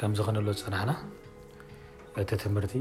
ከም 0.00 0.12
ዝክነሉ 0.18 0.46
ዝፅናዕና 0.58 0.90
እቲ 2.20 2.28
ትምህርቲ 2.42 2.72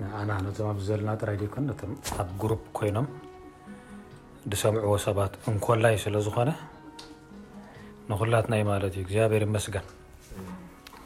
ንዓና 0.00 0.30
ነም 0.44 0.48
ኣ 0.66 0.68
ዘለና 0.86 1.10
ጥራይ 1.20 1.36
ን 1.66 1.74
ቶ 1.80 1.88
ኣብ 2.22 2.28
ጉሩ 2.42 2.52
ኮይኖም 2.76 3.06
ድሰምዕዎ 4.50 4.92
ሰባት 5.06 5.32
እንኮላይ 5.50 5.96
ስለ 6.04 6.14
ዝኾነ 6.26 6.50
ንኩላትናይ 8.10 8.62
ማለት 8.70 8.92
እዩ 8.96 9.00
እግዚኣብሔር 9.06 9.44
መስገን 9.56 9.86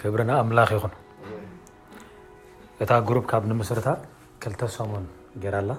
ክብሪንኣምላኽ 0.03 0.71
ይኹን 0.77 0.95
እታ 2.87 2.91
ሩ 3.17 3.23
ካብ 3.33 3.43
ንምስርታት 3.53 4.01
ክተ 4.45 4.61
ሰሙን 4.77 5.07
ጌራኣላ 5.45 5.73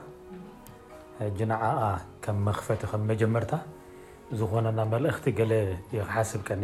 ሕጂ 1.21 1.39
ንዓኣ 1.54 1.82
ከም 2.26 2.38
መኽፈቲ 2.50 2.82
ከም 2.94 3.02
መጀመርታ 3.14 3.54
ዝኾነና 4.42 4.80
መልእክቲ 4.96 5.26
ገለ 5.39 5.54
ይክሓስብቀኒ 5.98 6.64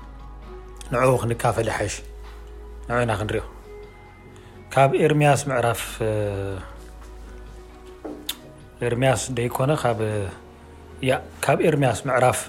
ንع 0.93 1.01
ክንካፈل 1.19 1.67
ሓይሽ 1.75 1.95
ኢና 3.01 3.11
ክንሪኦ 3.19 3.43
ያስ 8.81 9.21
ይኮነ 9.45 9.71
ካብ 11.43 11.59
ኤርያ 11.67 11.91
ራፍ 12.25 12.39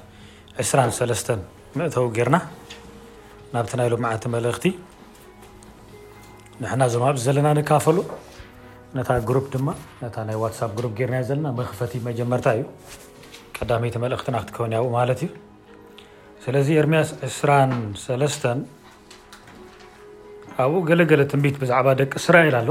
2 0.71 1.45
እተው 1.87 2.07
ጌርና 2.17 2.37
ናብቲ 3.55 3.73
ናይ 3.81 3.89
ሎምዓቲ 3.95 4.23
መلእኽቲ 4.35 4.65
ንና 6.63 6.83
ዞ 6.95 7.15
ዘለና 7.27 7.49
نካፈሉ 7.61 7.99
ነታ 8.97 9.09
ድማ 9.55 9.69
ትሳ 10.03 10.67
ና 11.15 11.23
ዘለና 11.31 11.47
መክፈቲ 11.61 11.95
መጀመርታ 12.11 12.49
እዩ 12.59 12.67
ቀዳይቲ 13.59 13.97
መእክና 14.05 14.37
ክትከወያ 14.43 14.81
ዩ 15.23 15.31
ስለዚ 16.45 16.69
ኤርያስ 16.81 17.11
2 17.41 18.63
ኣብኡ 20.63 20.81
ገለገለ 20.89 21.21
ትንቢት 21.33 21.57
ብዛዕባ 21.61 21.87
ደቂ 22.01 22.13
እስራኤል 22.21 22.55
ኣሎ 22.61 22.71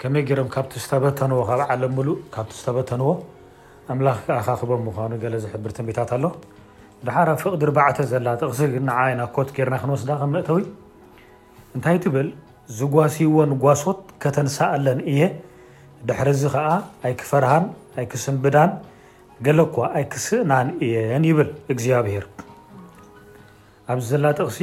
ከመይ 0.00 0.22
ሮም 0.38 0.48
ካብቲ 0.54 0.72
ዝተበተንዎ 0.84 1.38
ካብ 1.48 1.72
ለም 1.82 1.92
ሙሉ 1.98 2.08
ካ 2.34 2.44
ዝተበተንዎ 2.58 3.08
ኣምላ 3.92 4.08
ካኽቦም 4.46 4.82
ምኑ 4.88 5.12
ገለ 5.24 5.34
ዝሕብር 5.44 5.72
ትንቢታት 5.80 6.10
ኣሎ 6.18 6.24
ድሓራ 7.06 7.28
ፍቅዲ 7.42 7.62
ርባዕተ 7.70 7.98
ዘላ 8.12 8.28
ቕስ 8.50 8.60
ግ 8.76 8.78
ኮት 9.34 9.48
ርና 9.68 9.74
ክንወስዳ 9.82 10.10
ከመእተው 10.22 10.58
እንታይ 11.76 11.98
ትብል 12.04 12.30
ዝጓሲይዎን 12.78 13.52
ጓሶት 13.64 14.00
ከተንሳ 14.24 14.56
ኣለን 14.76 15.00
እየ 15.12 15.20
ድሕርዚ 16.10 16.42
ከዓ 16.56 16.68
ኣይክፈርሃን 17.08 17.64
ኣይክስምብዳን 18.00 18.72
ገለ 19.46 19.60
ኳ 19.74 19.78
ኣይ 19.98 20.06
ክስእናን 20.14 20.68
እየን 20.86 21.26
ይብል 21.30 21.50
እግዚኣብሄር 21.74 22.26
ኣብ 23.92 24.00
ዘላ 24.08 24.24
ጥቕሲ 24.38 24.60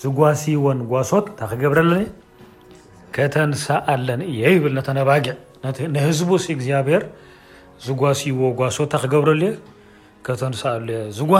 ዝጓሲዎን 0.00 0.78
ጓሶት 0.92 1.26
ታገብረለን 1.40 2.04
ተንሳ 3.34 3.64
ኣለን 3.92 4.20
እ 4.30 4.36
ተባጊ 4.96 5.26
ህዝ 6.06 6.18
ግሄ 6.60 7.00
ዝጓዎ 7.84 8.50
ጓሶት 8.60 8.90
ታረሉ 8.94 9.42
ተዝዎ 10.26 11.32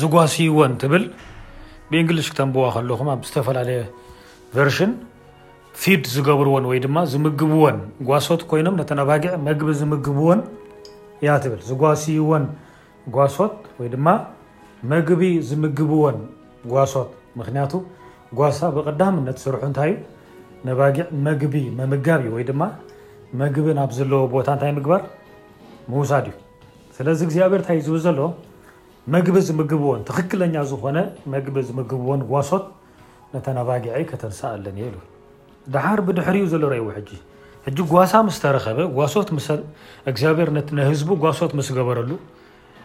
ዝጓስይዎን 0.00 0.72
ብንግሊ 1.92 2.18
ክተብዋ 2.30 2.64
ለኹም 2.88 3.08
ዝተፈላለየ 3.26 3.82
ቨር 4.56 4.68
ፊድ 5.82 6.02
ዝገብርዎን 6.14 6.64
ወይ 6.70 6.78
ድማ 6.84 6.96
ዝምዎን 7.12 7.78
ጓሶት 8.08 8.40
ይኖም 8.60 8.76
ተባጊ 8.90 9.24
መቢ 9.46 9.60
ዝምዎን 9.82 10.40
እ 11.24 11.28
ጓሶት 13.16 13.56
ወይ 13.80 13.88
ድማ 13.94 14.08
መግቢ 14.92 15.22
ዝምግብዎን 15.48 16.18
ጓሶት 16.72 17.10
ምክያቱ 17.38 17.72
ጓሳ 18.38 18.58
ብዳምነት 18.76 19.38
ስር 19.44 19.54
እንታይዩ 19.66 19.96
ባጊዕ 20.78 21.06
መግቢ 21.26 21.54
ምጋ 21.78 22.06
ዩ 22.26 22.32
ይማ 22.42 22.62
መቢ 23.40 23.56
ናብ 23.78 23.90
ዘለ 23.98 24.12
ቦታ 24.34 24.48
ይ 24.68 24.72
ግባ 24.86 24.94
ውሳድ 25.96 26.26
እዩ 26.32 26.36
ስለዚ 26.96 27.18
ግዚኣብሔርታ 27.30 27.68
ዝብ 27.86 27.96
ዘሎ 28.06 28.20
መግቢ 29.14 29.36
ዝምዎ 29.48 29.90
ትክለኛ 30.08 30.54
ዝነ 30.72 30.96
ቢ 31.54 31.56
ን 31.78 31.84
ጓሶት 32.32 32.66
ነተ 33.34 33.46
ባጊዐ 33.68 33.94
ተንሳ 34.22 34.40
ኣለን 34.56 34.78
ድር 35.74 36.00
ብድሪ 36.08 36.36
ዘለይዎ 36.52 36.88
ጓሳ 37.94 38.12
በዝ 38.76 38.98
ጓሶት 40.08 41.50
ስገበረሉ 41.68 42.10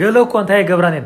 ገሎ 0.00 0.16
ኮ 0.30 0.34
እንታይ 0.42 0.62
ገብራንን 0.70 1.04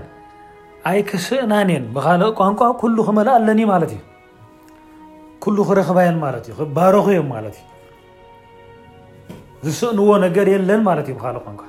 ኣይ 0.90 1.00
ክስእናንን 1.08 1.82
ብካልእ 1.94 2.30
ቋንቋ 2.40 2.60
ኩሉ 2.82 2.96
ክመላእ 3.08 3.34
ኣለን 3.38 3.60
ማለት 3.72 3.92
እዩ 3.96 5.46
ሉ 5.56 5.58
ክረክባየን 5.68 6.16
ማለት 6.24 6.44
እዩ 6.48 6.54
ክባረኽዮም 6.60 7.28
ማለት 7.34 7.56
እዩ 7.60 7.66
ዝስእንዎ 9.64 10.08
ነገር 10.26 10.46
የለን 10.54 10.80
ማለት 10.88 11.06
እዩ 11.10 11.14
ብካል 11.18 11.36
ቋን 11.44 11.56
ጂ 11.60 11.66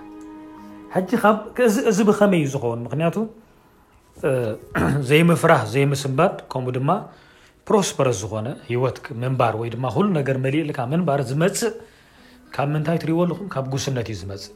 እዚ 1.91 1.99
ብከመይ 2.11 2.41
ዩ 2.45 2.47
ዝኸውን 2.53 2.79
ምክንያቱ 2.87 3.15
ዘይምፍራህ 5.09 5.61
ዘይምስምባድ 5.73 6.33
ከምኡ 6.51 6.73
ድማ 6.77 6.91
ፕሮስፐረስ 7.69 8.17
ዝኮነ 8.21 8.47
ሂወት 8.71 8.97
ምንባር 9.23 9.53
ወይድማ 9.61 9.85
ሉ 10.03 10.07
ነገር 10.19 10.37
መሊእልካ 10.45 10.79
ምንባር 10.93 11.21
ዝመፅእ 11.29 11.69
ካብ 12.55 12.67
ምንታይ 12.73 12.97
ትርእይወሉኩም 13.03 13.47
ካብ 13.55 13.65
ጉስነት 13.73 14.07
እዩ 14.13 14.15
ዝመፅእ 14.21 14.55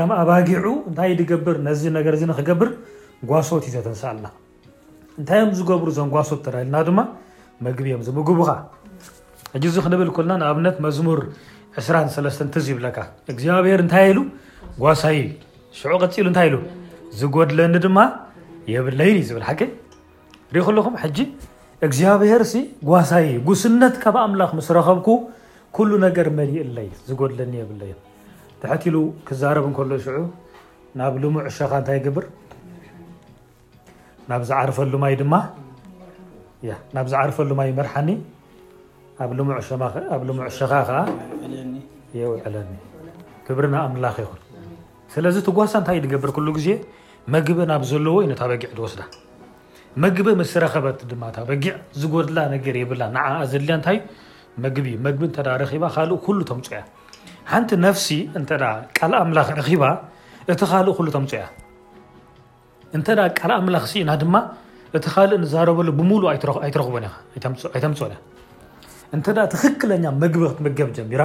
ኣባጊ 0.00 0.48
እታይ 0.90 1.12
ገር 1.30 1.56
ዚ 2.20 2.42
ገብር 2.48 2.70
ጓሶት 3.30 3.64
እዩ 3.68 3.72
ዘተንሳልና 3.74 4.26
እንታይም 5.18 5.50
ዝገብሩ 5.58 5.88
ዞ 5.98 6.06
ጓሶት 6.14 6.44
ልና 6.54 6.76
ድማ 6.86 6.98
ግቢእዮም 7.78 8.02
ዝምግቡኻ 8.06 8.50
ዚ 9.72 9.74
ክንብል 9.84 10.10
ና 10.30 10.42
ኣብት 10.50 10.76
መሙር 10.84 11.20
2 11.88 12.70
ይለካ 12.72 12.98
እግኣብሄር 13.32 13.80
ታይ 13.92 14.06
ኢ 14.12 14.16
ጓሳይ 14.82 15.18
ሉይ 16.54 16.62
ዝጎድለኒ 17.20 17.74
ድማ 17.86 17.98
የብለይ 18.74 19.12
ዩል 19.30 19.44
ለኹም 20.78 20.96
እግዚኣብሄር 21.86 22.42
ጓሳይ 22.88 23.28
ጉስነት 23.48 23.94
ካብ 24.04 24.16
ምላ 24.32 24.42
ስረኸብኩ 24.70 25.06
ነገር 26.06 26.28
መይ 26.38 26.50
ዝድለኒ 27.10 27.54
ብለይ 27.70 27.92
ተሕቲሉ 28.62 28.96
ክዛረብ 29.28 29.64
ሎ 29.90 29.96
ሽዑ 30.04 30.18
ናብ 30.98 31.14
ልሙዕ 31.22 31.44
ሸኻ 31.58 31.72
እታይ 31.82 31.98
ግብር 32.06 32.24
ርፈይ 34.68 35.16
ማ 35.32 35.36
ናብ 36.96 37.06
ዝعርፈሉማይ 37.12 37.70
መርሓኒ 37.78 38.08
ኣብ 39.24 39.30
ሙ 39.46 40.46
ሸኻ 40.60 40.72
ዕለኒ 42.48 42.72
ክብርና 43.48 43.74
ኣምላኽ 43.88 44.16
ይኹን 44.24 44.40
ስለዚ 45.14 45.36
ትጓሳ 45.50 45.72
እንታይ 45.82 45.98
ገብር 46.14 46.30
ዜ 46.68 46.78
መግቢ 47.34 47.58
ናብ 47.72 47.82
ዘለዎ 47.90 48.14
ወይታ 48.22 48.42
በጊዕ 48.54 48.70
ወስዳ 48.86 49.00
መግቢ 50.02 50.26
ስ 50.54 50.64
ረኸበ 50.64 50.86
ማ 51.24 51.26
በጊع 51.52 51.74
ዝጎድላ 52.00 52.38
ነ 52.52 52.62
ይብላ 52.82 53.02
ዘድያ 53.52 53.74
ታይ 53.88 53.98
ቢ 54.74 54.98
ቢ 55.04 55.28
ባ 55.84 55.88
ካ 55.94 55.98
ل 56.10 56.20
ተምፁ 56.50 56.68
እያ 56.74 56.84
ሓንቲ 57.50 57.70
ነፍሲ 57.84 58.06
እ 58.38 58.42
ቃል 58.98 59.14
ኣምላኽ 59.20 59.48
ኺባ 59.68 59.84
እቲ 60.52 60.60
ካእ 60.70 60.82
ሉ 60.86 61.08
ተምፅ 61.16 61.32
እያ 61.38 61.44
እተ 62.98 63.02
ቃል 63.40 63.52
ኣምላኽ 63.58 63.84
ኢና 64.02 64.10
ድማ 64.22 64.36
እቲ 64.96 65.04
ካእ 65.14 65.30
ንዛረበሉ 65.42 65.88
ብሙሉ 66.00 66.22
ኣይትረኽቦን 66.32 67.06
ይተምፅኦን 67.78 68.14
እተ 69.16 69.26
ትክክለኛ 69.54 70.04
መግቢ 70.22 70.42
ክትምገብ 70.52 70.90
ጀሚራ 70.98 71.22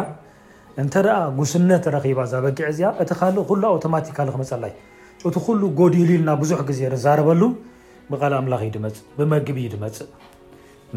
እንተ 0.82 0.96
ጉስነት 1.38 1.86
ባ 2.18 2.22
ዘበጊዕ 2.34 2.68
ዚኣ 2.80 2.90
እቲ 3.04 3.12
ካእ 3.22 3.38
ኣቶማቲካ 3.78 4.18
ክመፀላይ 4.36 4.74
እቲ 5.30 5.36
ሉ 5.62 5.70
ጎዲልኢልና 5.82 6.32
ብዙሕ 6.42 6.60
ዜ 6.80 6.82
ንዛረበሉ 6.96 7.42
ብል 8.12 8.34
ኣምላኽ 8.42 8.62
እብመግቢ 9.16 9.58
ዩ 9.68 9.70
ድመፅእ 9.76 10.10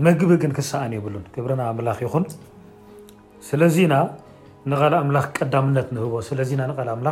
መግቢ 0.06 0.30
ግን 0.42 0.52
ክሰኣን 0.56 0.92
ይብሉን 0.96 1.24
ብርና 1.44 1.60
ኣምላኽ 1.72 1.98
ይኹን 2.06 2.24
ዚ 3.76 3.86
ንል 4.68 4.94
ኣምላኽ 5.02 5.26
ቀዳምነት 5.38 5.88
ንህቦ 5.96 6.14
ስለዚ 6.28 6.50
ና 6.60 6.64
ቃል 6.78 6.88
ኣምላ 6.94 7.08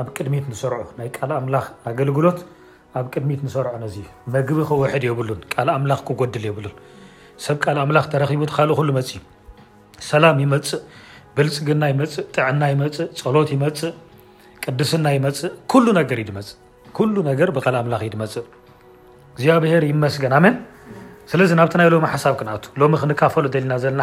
ኣብ 0.00 0.08
ቅድሚት 0.16 0.46
ንሰርዑ 0.52 0.78
ናይ 0.98 1.08
ቃል 1.18 1.30
ኣምላ 1.38 1.56
ኣገልግሎት 1.90 2.38
ኣብ 2.98 3.06
ቅድሚት 3.12 3.40
ንሰርዑ 3.46 3.72
ነዚ 3.84 3.96
መግቢ 4.34 4.58
ክውሕድ 4.68 5.04
የብሉን 5.08 5.40
ል 5.66 5.70
ኣምላ 5.76 5.92
ክጎድል 6.08 6.44
የብሉን 6.48 6.74
ሰብ 7.44 7.56
ል 7.74 7.78
ኣምላ 7.84 7.98
ተረኪቡ 8.14 8.42
ካልእ 8.56 8.80
ሉ 8.88 8.92
መፅ 8.98 9.08
ዩ 9.16 9.20
ሰላም 10.10 10.36
ይመፅእ 10.44 10.74
ብልፅግና 11.38 11.82
ይመፅእ 11.92 12.24
ጥዕና 12.36 12.62
ይመፅእ 12.72 13.08
ፀሎት 13.26 13.50
ይመፅእ 13.56 13.94
ቅድስና 14.64 15.06
ይመፅእ 15.16 15.50
እ 15.54 15.80
ብል 16.36 17.80
ምላ 17.88 17.96
ድመፅእ 18.14 18.44
እዚኣብሄር 19.38 19.82
ይመስገን 19.92 20.34
መን 20.44 20.54
ስለዚ 21.30 21.50
ናብቲ 21.58 21.74
ናይ 21.78 21.88
ሎ 21.94 21.96
ሓሳብ 22.12 22.34
ክን 22.40 22.50
ሎ 22.80 22.82
ክካፈሉ 23.14 23.46
ና 23.72 23.76
ዘለና 23.84 24.02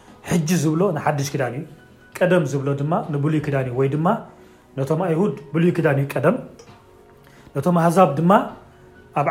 ዝብ 0.63 0.73
ሓድሽ 1.05 1.27
ክዳን 1.33 1.53
ዩ 1.57 1.61
ቀደ 2.17 2.31
ብ 2.43 2.85
ማ 2.91 2.99
ብሉይ 3.23 3.41
ክዳን 3.45 3.65
ዩ 3.71 3.75
ድ 3.93 3.95
ይ 5.69 5.71
ክዳን 6.13 6.37
ዛብ 7.97 8.17
ማ 8.31 8.35
ኣብ 9.19 9.27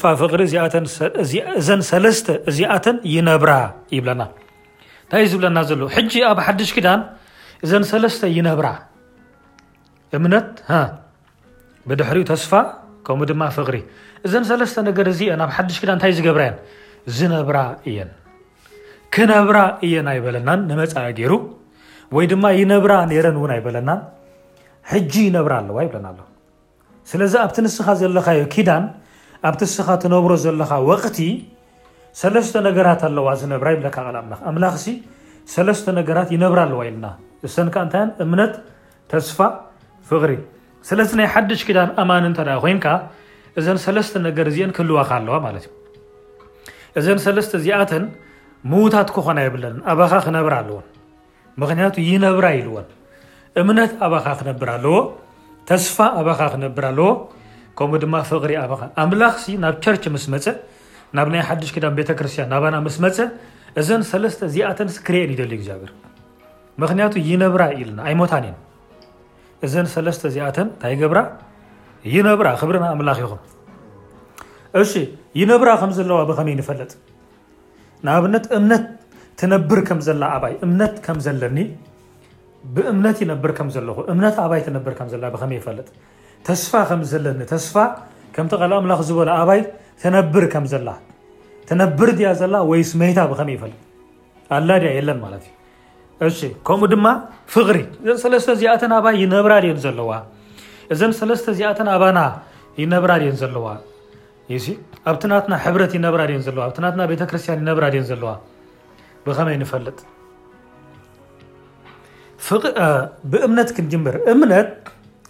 ፋ 0.00 0.10
ሪ 0.40 0.42
ዚተ 1.30 1.74
ራ 3.50 3.54
ይና 3.92 4.20
ዝለና 5.32 5.56
ኣብ 5.62 5.70
ብ 11.88 11.90
እ 12.00 12.02
ሪ 12.18 12.20
ስፋ 12.44 12.52
ሪ 15.06 15.08
ዝ 17.18 17.20
ክነብራ 19.14 19.58
እየ 19.86 20.00
ለና 20.34 20.50
ሩ 21.30 21.32
ይ 22.16 22.18
ብራ 22.34 22.48
ረ 22.88 22.92
ይና 25.78 26.06
ና 26.08 26.10
ስ 27.10 27.12
ዘለ 28.00 28.16
ኣብቲ 29.46 29.62
ስኻ 29.76 29.88
ትነብሮ 30.02 30.32
ዘለካ 30.44 30.72
ቲ 31.16 31.18
ሰለስተ 32.20 32.54
ነገራት 32.66 33.00
ኣለዋ 33.08 33.26
ዝነብራ 33.40 33.68
ይብካ 33.74 33.96
ም 34.54 34.56
ላ 34.62 34.74
ሰለተ 35.54 35.86
ነገራት 35.98 36.28
ይነብር 36.34 36.58
ኣለዋ 36.64 36.80
ልና 36.94 37.06
ሰ 37.54 37.56
እንታ 37.66 37.94
እምነት 38.24 38.54
ተስፋ 39.10 39.38
ፍቅሪ 40.08 40.32
ስለዚ 40.88 41.10
ናይ 41.20 41.26
ሓሽ 41.34 41.60
ክዳን 41.68 41.90
ማን 42.08 42.24
እ 42.30 42.56
ኮይን 42.64 42.80
እ 43.58 43.62
ለተ 43.96 44.18
ነገር 44.26 44.46
እዚአ 44.52 44.66
ክህልዋካ 44.76 45.10
ኣለዋ 45.20 45.36
ትዩ 45.54 45.72
እዘ 47.18 47.26
ለተ 47.38 47.52
እዚኣተን 47.60 48.04
ምዉታት 48.70 49.08
ክኾ 49.16 49.26
ይብለን 49.46 49.76
ኣባኻ 49.92 50.12
ክነብራ 50.26 50.54
ኣለዎን 50.62 50.86
ምክንያቱ 51.62 51.94
ይነብራ 52.10 52.46
ይልዎን 52.58 52.86
እምነት 53.62 53.92
ኣባኻ 54.06 54.26
ክነብር 54.40 54.68
ኣዎ 54.76 54.96
ስፋ 55.86 55.96
ኣኻ 56.20 56.40
ክነብር 56.54 56.84
ኣዎ 56.90 57.00
ከም 57.78 57.92
ድማ 58.02 58.14
ፍሪ 58.30 58.52
ኣ 58.60 58.64
ኣምላ 59.02 59.22
ናብ 59.64 59.74
ቸርች 59.84 60.04
ስመፀ 60.24 60.46
ናብ 61.16 61.28
ናይ 61.34 61.42
ሓሽ 61.48 61.68
ክዳን 61.74 61.94
ቤተክርስቲያን 61.98 62.48
ናና 62.52 62.76
ስ 62.96 63.00
መ 63.04 63.10
ተ 64.40 64.48
ዚኣተንክርአን 64.54 65.32
ይ 65.40 65.78
ምክቱ 66.82 67.14
ይነብራ 67.28 67.62
ልና 67.88 68.00
ይሞታ 68.12 68.32
ለተ 70.06 70.24
ዚኣተን 70.34 70.68
ታይ 70.80 70.94
ብራ 71.12 71.20
ይነብራ 72.14 72.48
ብርና 72.68 72.84
ኣምላ 72.96 73.10
ይኹን 73.22 73.40
ይነብራ 75.40 75.68
ዘለዋ 75.98 76.18
ይ 76.52 76.60
ፈጥ 76.70 76.90
ኣ 78.14 78.18
እምነ 78.58 78.74
ነብር 79.54 79.80
ምላይእምነ 80.00 81.20
ዘለኒ 81.26 81.58
ብእምነት 82.76 83.18
ይ 83.24 83.26
ይጥ 85.78 85.82
ስፋ 86.46 86.76
ስፋ 87.04 87.44
ዝ 87.50 87.54
ይ 87.54 88.36
ተር 88.50 88.56
ር 88.60 88.70
ታ 96.66 96.78
ኡ 96.78 96.96
ማ 97.04 97.08
ፍሪ 97.52 97.80
ዚ 98.06 98.58
ዚ 98.60 98.64
ቤ 99.04 99.68
ይ 101.60 101.74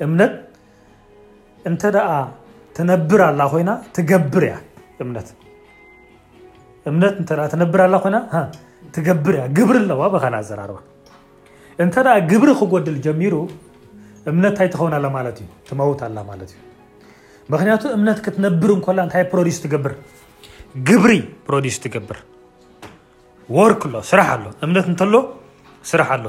ጥእም 0.00 0.12
ር 0.20 0.34
እንተ 1.68 2.82
ነብር 2.90 3.20
ላ 3.38 3.42
ኮይና 3.52 3.70
ገርያእ 4.10 4.64
ይ 8.96 9.02
ገርግብሪ 9.06 9.76
ዋ 10.00 10.04
ኣዘራርባ 10.40 10.78
እንተ 11.84 11.96
ግብሪ 12.30 12.50
ክጎድል 12.60 12.96
ጀሚሩ 13.06 13.34
እምነት 14.30 14.52
ንታይ 14.54 14.68
ትኸ 14.72 14.82
ማ 17.50 17.58
ክቱ 17.82 17.84
እምነት 17.98 18.18
ክትነብር 18.24 18.70
እ 18.76 18.80
ሮ 19.38 19.44
ገብር 19.74 19.92
ግብሪ 20.88 21.14
ሮ 21.52 21.60
ገብር 21.94 22.18
ዎርክ 23.58 23.82
ስራ 24.12 24.20
ሎእምነት 24.44 24.88
እ 24.92 25.22
ስራ 25.90 26.02
ሎ 26.24 26.28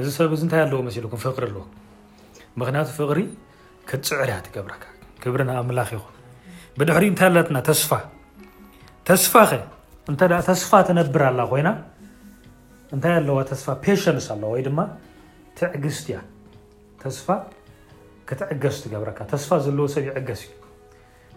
እዚ 0.00 0.08
ሰብ 0.16 0.30
ታይ 0.52 0.60
ኣለዎ 0.64 0.78
መሲም 0.86 1.06
ፍሪ 1.22 1.44
ኣዎ 1.54 1.62
ምክቱ 2.60 2.88
ፍቅሪ 2.98 3.18
ፅዕርያ 4.08 4.34
ትገብካ 4.46 4.84
ብሪና 5.34 5.50
ኣምላ 5.62 5.80
ይኹ 5.94 6.02
ብድሪ 6.78 7.04
እታ 7.60 7.68
ስፋ 7.80 7.90
ስፋ 9.24 9.34
ስፋ 10.62 10.70
ነብር 10.98 11.22
ላ 11.38 11.42
ኮይና 11.50 11.68
እታይ 12.96 13.14
ኣለዋ 13.20 13.36
ስፋ 13.62 13.68
ኣዋ 14.46 14.54
ድማ 14.68 14.78
ትዕግስትያ 15.58 16.16
ተስፋ 17.02 17.28
ክትዕገ 18.28 18.64
ትገብካስፋ 18.82 19.50
ለ 19.76 19.78
ሰብ 19.94 20.02
ይገ 20.10 20.30
እዩ 20.40 20.46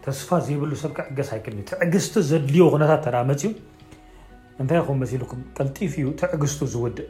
ተስፋ 0.05 0.29
ዘብሰብ 0.47 0.91
ክ 0.97 0.99
ይ 1.59 1.63
ትዕግቲ 1.69 2.15
ዘድልዮ 2.31 2.63
ነ 2.81 2.85
ፅ 2.91 2.95
ታይ 3.07 4.83
ሲም 5.11 5.23
ቀጢፍ 5.57 5.93
ዩ 6.03 6.05
ትዕግስ 6.21 6.55
ዝውድእ 6.73 7.09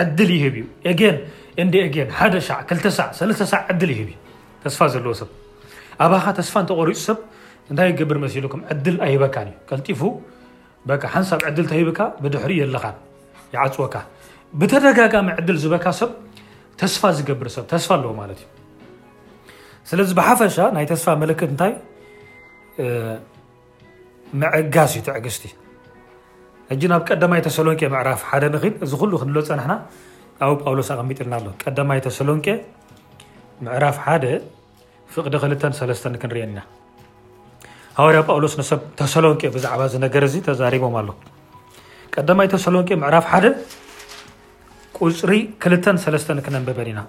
ል 0.00 0.30
ይ 0.36 0.38
ዩ 0.56 0.64
እ 1.58 1.64
ደ 1.68 2.14
2 2.16 2.90
ስፋ 4.74 4.80
ዘለ 4.94 5.06
ሰብ 5.18 5.28
ኣባኻ 6.04 6.24
ተስፋ 6.38 6.54
እተቆሪፁ 6.64 6.98
ሰብ 7.06 7.18
እንታይ 7.70 7.88
ገብር 7.98 8.16
መሲሉ 8.24 8.44
ዕድል 8.72 8.96
ኣይበካ 9.06 9.36
ዩ 9.42 9.92
ፉ 10.00 10.02
ሓንሳብ 11.14 11.38
ድል 11.56 11.66
ተሂብካ 11.72 12.00
ብድሪ 12.22 12.50
የለኻ 12.62 12.84
ይፅወካ 13.56 13.94
ብተደጋሚ 14.60 15.28
ዕድል 15.42 15.56
ዝበካ 15.62 15.86
ሰብ 16.00 16.10
ተስፋ 16.80 17.02
ዝገብር 17.18 17.48
ሰብ 17.56 17.64
ስፋ 17.84 17.90
ኣለዎ 17.96 18.12
ማት 18.20 18.30
ዩ 18.42 18.46
ስለዚ 19.90 20.08
ሓፈሻ 20.26 20.56
ናይ 20.76 20.86
ስፋ 21.02 21.08
መለክት 21.22 21.50
እታይ 21.56 21.72
መዕጋዝ 24.40 24.92
ዩ 24.98 25.00
ትዕግቲ 25.08 25.42
ሕ 26.72 26.78
ናብ 26.92 27.02
ቀማይ 27.22 27.40
ተሰሎንቄ 27.46 27.82
ራፍ 28.08 28.22
ል 28.42 28.44
እዚ 28.84 28.92
ክ 29.00 29.02
ፀንና 29.24 29.72
ብ 30.54 30.58
ጳውሎስ 30.64 30.88
ኣቐሚጥ 30.94 31.18
ልና 31.26 31.34
ኣ 31.38 31.42
ቀይ 31.90 32.00
ተሰሎንቄ 32.06 32.46
ራፍ 33.84 33.96
1 34.12 34.30
ፍዲ 35.14 35.22
ክ 35.32 36.22
ክንአን 36.22 36.38
ኢና 36.48 36.60
ሃዋርያ 37.98 38.20
ጳውሎስ 38.28 38.54
ብ 38.60 38.80
ተሎቄ 39.00 39.42
ዛ 39.64 39.68
ተቦም 40.04 40.96
ኣ 42.44 42.46
ተ 42.52 43.00
ራፍ 43.16 43.26
ፅሪ 45.22 45.36
ክ 45.64 45.74
ክነንበበን 46.46 46.88
ኢና 46.92 47.02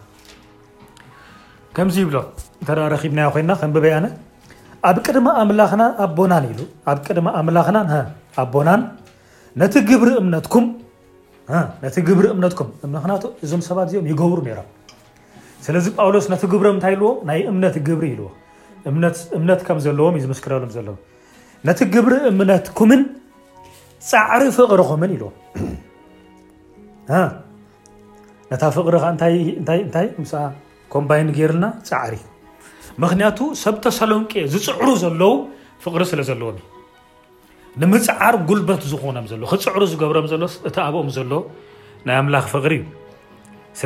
ይሎ 2.02 2.18
ና 3.22 3.30
ኮይና 3.36 3.52
ከያ 3.62 4.04
ኣብ 6.02 6.20
ኣና 6.28 7.88
ኣ 8.42 8.78
ነቲ 9.62 9.76
ግብሪ 9.90 10.10
እምነትኩምነቲ 10.22 11.96
ግብሪ 12.08 12.26
እምነትኩም 12.36 12.70
ምክቱ 12.94 13.24
እዞም 13.46 13.62
ሰባት 13.68 13.88
እዚኦም 13.90 14.08
ይገብሩ 14.12 14.40
ነ 14.46 14.62
ስለዚ 15.66 15.86
ጳውሎስ 15.98 16.26
ነቲ 16.34 16.44
ግብሮም 16.54 16.78
ታይ 16.84 16.96
ልዎ 17.02 17.10
ናይ 17.30 17.40
እምነት 17.52 17.76
ግብሪ 17.90 18.08
ዎ 18.24 18.30
እምነት 19.40 19.62
ከም 19.68 19.78
ዘለዎም 19.86 20.16
እዩ 20.20 20.26
ዝሽክረሎም 20.32 20.72
ዘለዎ 20.78 20.96
ነቲ 21.68 21.80
ግብሪ 21.94 22.14
እምነትኩምን 22.32 23.02
ፃዕሪ 24.10 24.42
ፍቕሪኹምን 24.58 25.12
ኢልዎ 25.18 25.30
ነታ 28.52 28.64
ፍቕሪ 28.78 28.96
እንታይ 29.12 30.08
ም 30.22 30.26
ኮምባይን 30.94 31.30
ገይርልና 31.38 31.68
ፃዕሪ 31.92 32.16
ምክንያቱ 33.04 33.40
ሰብ 33.64 33.76
ተሳሎንቄ 33.86 34.32
ዝፅዕሩ 34.54 34.88
ዘለው 35.06 35.34
ፍቕሪ 35.86 36.02
ስለ 36.14 36.22
ዘለዎም 36.32 36.58
ንፅዓር 37.82 38.36
ጉልበት 38.50 38.82
ዝኖ 38.90 39.44
ክፅዕ 39.52 39.84
ዝገሮ 39.92 40.18
እቲ 40.70 40.76
ኣብኦም 40.88 41.08
ይ 41.16 41.40
ላ 42.36 42.42
ፍሪ 42.52 42.74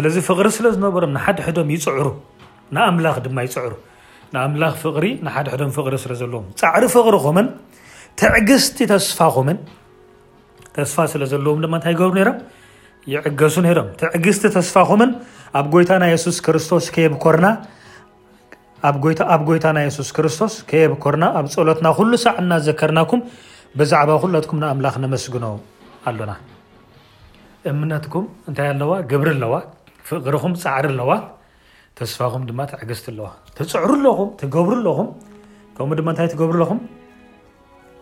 ለ 0.05 0.07
ፍሪ 0.29 0.45
ስለዝነሮ 0.57 0.91
ሓድዶም 1.39 1.69
ይፅዕ 1.75 1.93
ኣላ 2.73 3.27
ማ 3.37 3.45
ፅዕ 4.33 4.35
ላ 4.63 4.69
ፍሪ 4.83 5.11
ድዶም 5.51 5.71
ፍሪ 5.79 5.87
ለዎ 6.33 6.43
ፃዕሪ 6.95 6.97
ፍቕሪም 6.97 7.49
ትዕግቲ 8.21 8.87
ስፋምን 9.09 9.57
ስፋ 10.91 10.97
ስለ 11.15 11.23
ለዎ 11.45 11.53
ገሱ 13.41 13.57
ም 13.67 13.71
ትዕግቲ 14.03 14.49
ስፋ 14.71 14.77
ኣኣብ 15.57 15.73
ይታና 15.83 16.05
ብ 16.23 17.17
ኮርና 17.23 17.53
ኣብ 18.87 18.97
ፀሎትና 21.53 21.87
ሰዕ 22.25 22.35
ናዘከርና 22.51 22.99
ብዛባ 23.79 24.09
ኩም 24.49 24.59
ምላ 24.79 24.87
መስግኖ 25.15 25.45
ኣሎና 26.09 26.33
እምነኩም 27.71 28.25
ታይ 28.57 28.67
ኣ 28.73 29.01
ግብር 29.11 29.29
ፍቅ 30.09 30.23
ፃዕሪ 30.63 30.97
ዋ 31.09 31.15
ተስፋ 31.99 32.19
ገዝ 32.89 33.01
ዋ 33.23 33.29
ፅዕሩ 33.57 34.03
ኹ 34.19 34.19
ኹ 34.99 35.09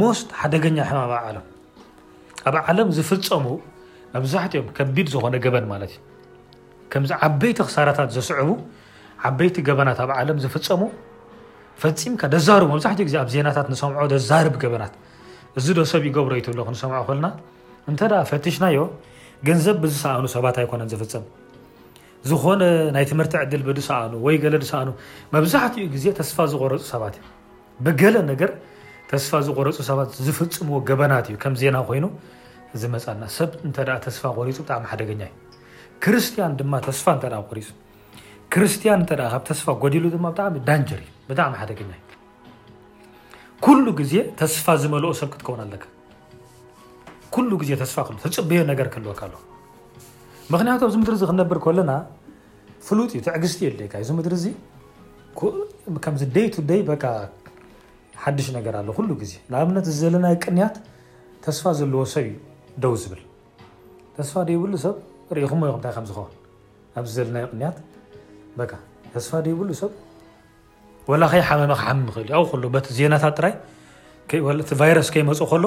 ሞስ 0.00 0.18
ደኛ 0.52 0.78
ኣብ 2.46 2.54
ዓለም 2.70 2.88
ዝፍፀሙ 2.96 3.46
መብዛሕትኦም 4.14 4.66
ከቢድ 4.76 5.06
ዝኾነ 5.14 5.34
ገበን 5.44 5.66
ማለት 5.72 5.90
እዩ 5.94 5.98
ከምዚ 6.92 7.10
ዓበይቲ 7.26 7.58
ክሳራታት 7.68 8.10
ዘስዕቡ 8.16 8.50
ዓበይቲ 9.28 9.56
ገበናት 9.68 9.98
ኣብ 10.04 10.10
ዓለም 10.18 10.38
ዝፍፀሙ 10.44 10.82
ፈፂምካ 11.82 12.22
ዛርቡ 12.46 12.66
መብዛሕትኡ 12.74 13.06
ዜ 13.14 13.16
ኣብ 13.22 13.28
ዜናታት 13.34 13.66
ንሰምዖ 13.72 14.00
ደዛርብ 14.12 14.54
ገበናት 14.62 14.94
እዚ 15.58 15.66
ዶ 15.78 15.82
ሰብ 15.92 16.02
ይገብሮ 16.08 16.32
ይትብሎ 16.40 16.60
ክንሰምዖ 16.68 17.00
ኽልና 17.08 17.26
እንተ 17.90 18.00
ፈትሽናዮ 18.30 18.78
ገንዘብ 19.48 19.76
ብዝሰኣኑ 19.84 20.24
ሰባት 20.36 20.56
ኣይኮነን 20.62 20.88
ዝፍፅም 20.92 21.24
ዝኾነ 22.28 22.62
ናይ 22.94 23.04
ትምህርቲ 23.10 23.34
ዕድል 23.44 23.62
ብድሰኣኑ 23.68 24.12
ወይ 24.26 24.36
ለ 24.52 24.56
ድስኣኑ 24.64 24.88
መብዛሕትኡ 25.34 25.82
ግዜ 25.94 26.06
ተስፋ 26.20 26.38
ዝቆረፁ 26.52 26.82
ሰባት 26.94 27.14
እዩ 27.20 27.26
ብገለ 27.86 28.16
ነገር 28.30 28.50
ተስፋ 29.10 29.30
ዝቆረፁ 29.46 29.78
ሰባት 29.88 30.10
ዝፍፅምዎ 30.24 30.78
ገበናት 30.88 31.26
እዩ 31.30 31.36
ከም 31.42 31.54
ዜና 31.60 31.76
ኮይኑ 31.88 32.04
ዚ 32.80 32.90
መፃና 32.94 33.22
ሰብ 33.36 33.50
ስፋ 34.16 34.22
ቆሪፁ 34.38 34.56
ብጣሚ 34.64 34.82
ደኛእዩ 35.00 35.32
ርስያን 36.14 36.52
ማ 36.72 36.76
ስፋ 36.98 37.06
ሪፁ 37.58 37.68
ርስያን 38.64 39.02
ስፋ 39.60 39.68
ዲሉጣሚ 39.94 40.54
ዳንጀር 40.68 41.00
ዩ 41.30 41.34
ጣሚ 41.40 41.54
ደገኛዩ 41.70 42.00
ዜ 44.12 44.24
ተስፋ 44.40 44.66
ዝመልኦ 44.82 45.12
ሰብ 45.20 45.30
ክትከ 45.34 45.48
ኣለ 45.66 45.82
ዜስትፅበዮ 47.70 48.60
ነር 48.70 48.88
ክህልወ 48.94 49.14
ምክንያቱ 50.52 50.82
ዚ 50.92 50.96
ም 51.00 51.04
ክነብር 51.30 51.58
ለና 51.78 51.92
ፍሉ 52.86 52.98
ዩ 53.18 53.20
ትዕግዝቲ 53.26 53.60
የካ 53.84 53.94
እዚ 54.04 54.28
ደይ 56.36 56.80
ሓድሽ 58.22 58.46
ነገር 58.58 58.74
ኣለ 58.78 58.88
ኩሉ 58.96 59.08
ግዜ 59.22 59.32
ንኣብነት 59.52 59.86
ዘለናይ 60.00 60.34
ቅንያት 60.44 60.74
ተስፋ 61.44 61.64
ዘለዎ 61.78 62.00
ሰብ 62.12 62.24
ዩ 62.30 62.34
ደው 62.82 62.94
ዝብል 63.02 63.20
ተስፋ 64.16 64.34
ደይብሉ 64.48 64.72
ሰብ 64.84 64.96
ኢኹም 65.44 65.60
ይኹምታይ 65.68 65.92
ከዝኸውን 65.96 66.32
ኣብዘለና 67.00 67.36
ቅንያት 67.52 67.76
ተስፋ 69.14 69.32
ደይብሉ 69.46 69.68
ሰብ 69.82 69.92
ላ 71.20 71.26
ከይሓመመ 71.32 71.72
ክሓም 71.80 71.98
ኽእል 72.14 72.28
እዩ 72.38 72.64
ኡ 72.74 72.80
ቲ 72.86 72.94
ዜናታት 72.96 73.38
ራይ 73.44 73.54
ቫይረስ 74.80 75.08
ከይመፁ 75.14 75.40
ከሎ 75.52 75.64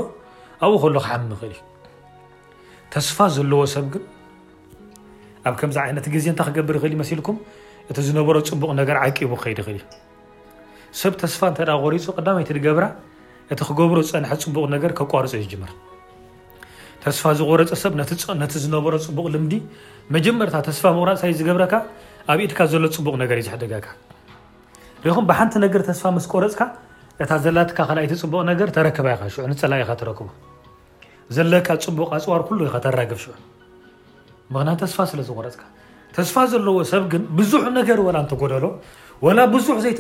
ኣብኡ 0.66 0.84
ሎ 0.96 0.98
ክሓም 1.06 1.24
ይኽእል 1.36 1.54
እዩ 1.56 1.62
ተስፋ 2.96 3.18
ዘለዎ 3.38 3.62
ሰብ 3.76 3.86
ግን 3.96 4.04
ኣብ 5.50 5.54
ከምዚ 5.62 5.78
ዓይነት 5.86 6.06
ግዜ 6.16 6.26
እንታ 6.34 6.42
ክገብር 6.50 6.76
ይኽእል 6.80 6.94
ይመሲልኩም 6.98 7.38
እቲ 7.90 7.98
ዝነበሮ 8.10 8.36
ፅቡቕ 8.52 8.72
ነገር 8.82 8.96
ዓቂቡ 9.06 9.30
ክኸይድ 9.40 9.60
ይኽእል 9.64 9.78
ዩ 9.82 9.86
ሰብ 11.00 11.14
ተስፋ 11.24 11.42
እ 11.64 11.66
غሪፁ 11.84 12.06
ይገብራ 12.60 12.86
እቲ 13.54 13.60
ክገብሮ 13.68 13.98
ዝፀንሐ 14.08 14.32
ፅቡቕ 14.44 14.66
ነገ 14.74 14.84
ከቋርፁ 15.00 15.32
ይምር 15.54 15.72
ተስፋ 17.04 17.24
ዝቆረፀ 17.40 17.72
ሰብ 17.84 17.94
ነቲ 18.42 18.52
ዝነበሮ 18.64 18.94
ፅቡቕ 19.06 19.26
ልምዲ 19.34 19.54
መጀመርታ 20.16 20.56
ተስፋ 20.68 20.84
ቁራፅሰይ 20.98 21.34
ዝገብረካ 21.40 21.74
ኣብ 22.32 22.40
ኢድካ 22.46 22.60
ዘሎ 22.72 22.84
ፅቡቕ 22.96 23.14
ነገር 23.24 23.36
እዩ 23.40 23.44
ዝሕደገካ 23.48 23.88
ሪኹም 25.06 25.26
ብሓንቲ 25.30 25.54
ነገ 25.64 25.74
ስ 26.00 26.02
ስ 26.24 26.28
ቆረፅካ 26.34 26.62
እ 27.24 27.26
ዘላት 27.46 27.72
ቲ 28.12 28.14
ፅቡቕ 28.24 28.42
ገ 28.60 28.62
ተረክባ 28.78 29.08
ፀላ 29.62 29.74
ኢ 29.84 29.86
ረክቡ 30.10 30.28
ዘለካ 31.38 31.68
ፅቡቕ 31.86 32.08
ኣፅዋር 32.18 32.42
ኢ 32.68 32.72
ተራግብ 32.88 33.20
ሽዑ 33.24 33.32
ምክት 34.56 34.82
ስፋ 34.94 35.00
ስለ 35.12 35.20
ዝغረፅካ 35.30 35.64
ተስፋ 36.16 36.36
ዘለዎ 36.52 36.78
ሰብ 36.94 37.04
ግን 37.12 37.24
ብዙ 37.40 37.52
ነገር 37.80 38.00
ወላ 38.08 38.18
እንተጎደሎ 38.24 38.64
ዙ 39.24 39.26
ዘመሰ 39.62 39.68
ዎ 39.86 39.94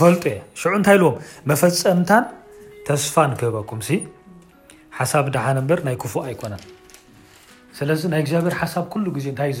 ፈ 0.00 0.12
ታይ 0.88 0.96
ዎም 1.06 1.14
መፈፀምታን 1.50 2.24
ተስፋ 2.88 3.16
ክህበኩም 3.40 3.80
ሓ 4.96 5.00
ሓ 5.44 5.52
ናይ 5.88 5.96
ፉ 6.12 6.24
ይ 6.30 6.34
ግብር 6.42 6.64
ዜዝ 9.28 9.60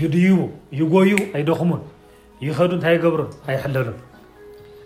ይድዩቡ 0.00 0.40
ይጎዩ 0.78 1.12
ኣይደኽሙን 1.36 1.82
ይኸዱ 2.46 2.70
እንታይ 2.76 2.94
ይገብሩን 2.98 3.30
ኣይለሉን 3.50 3.98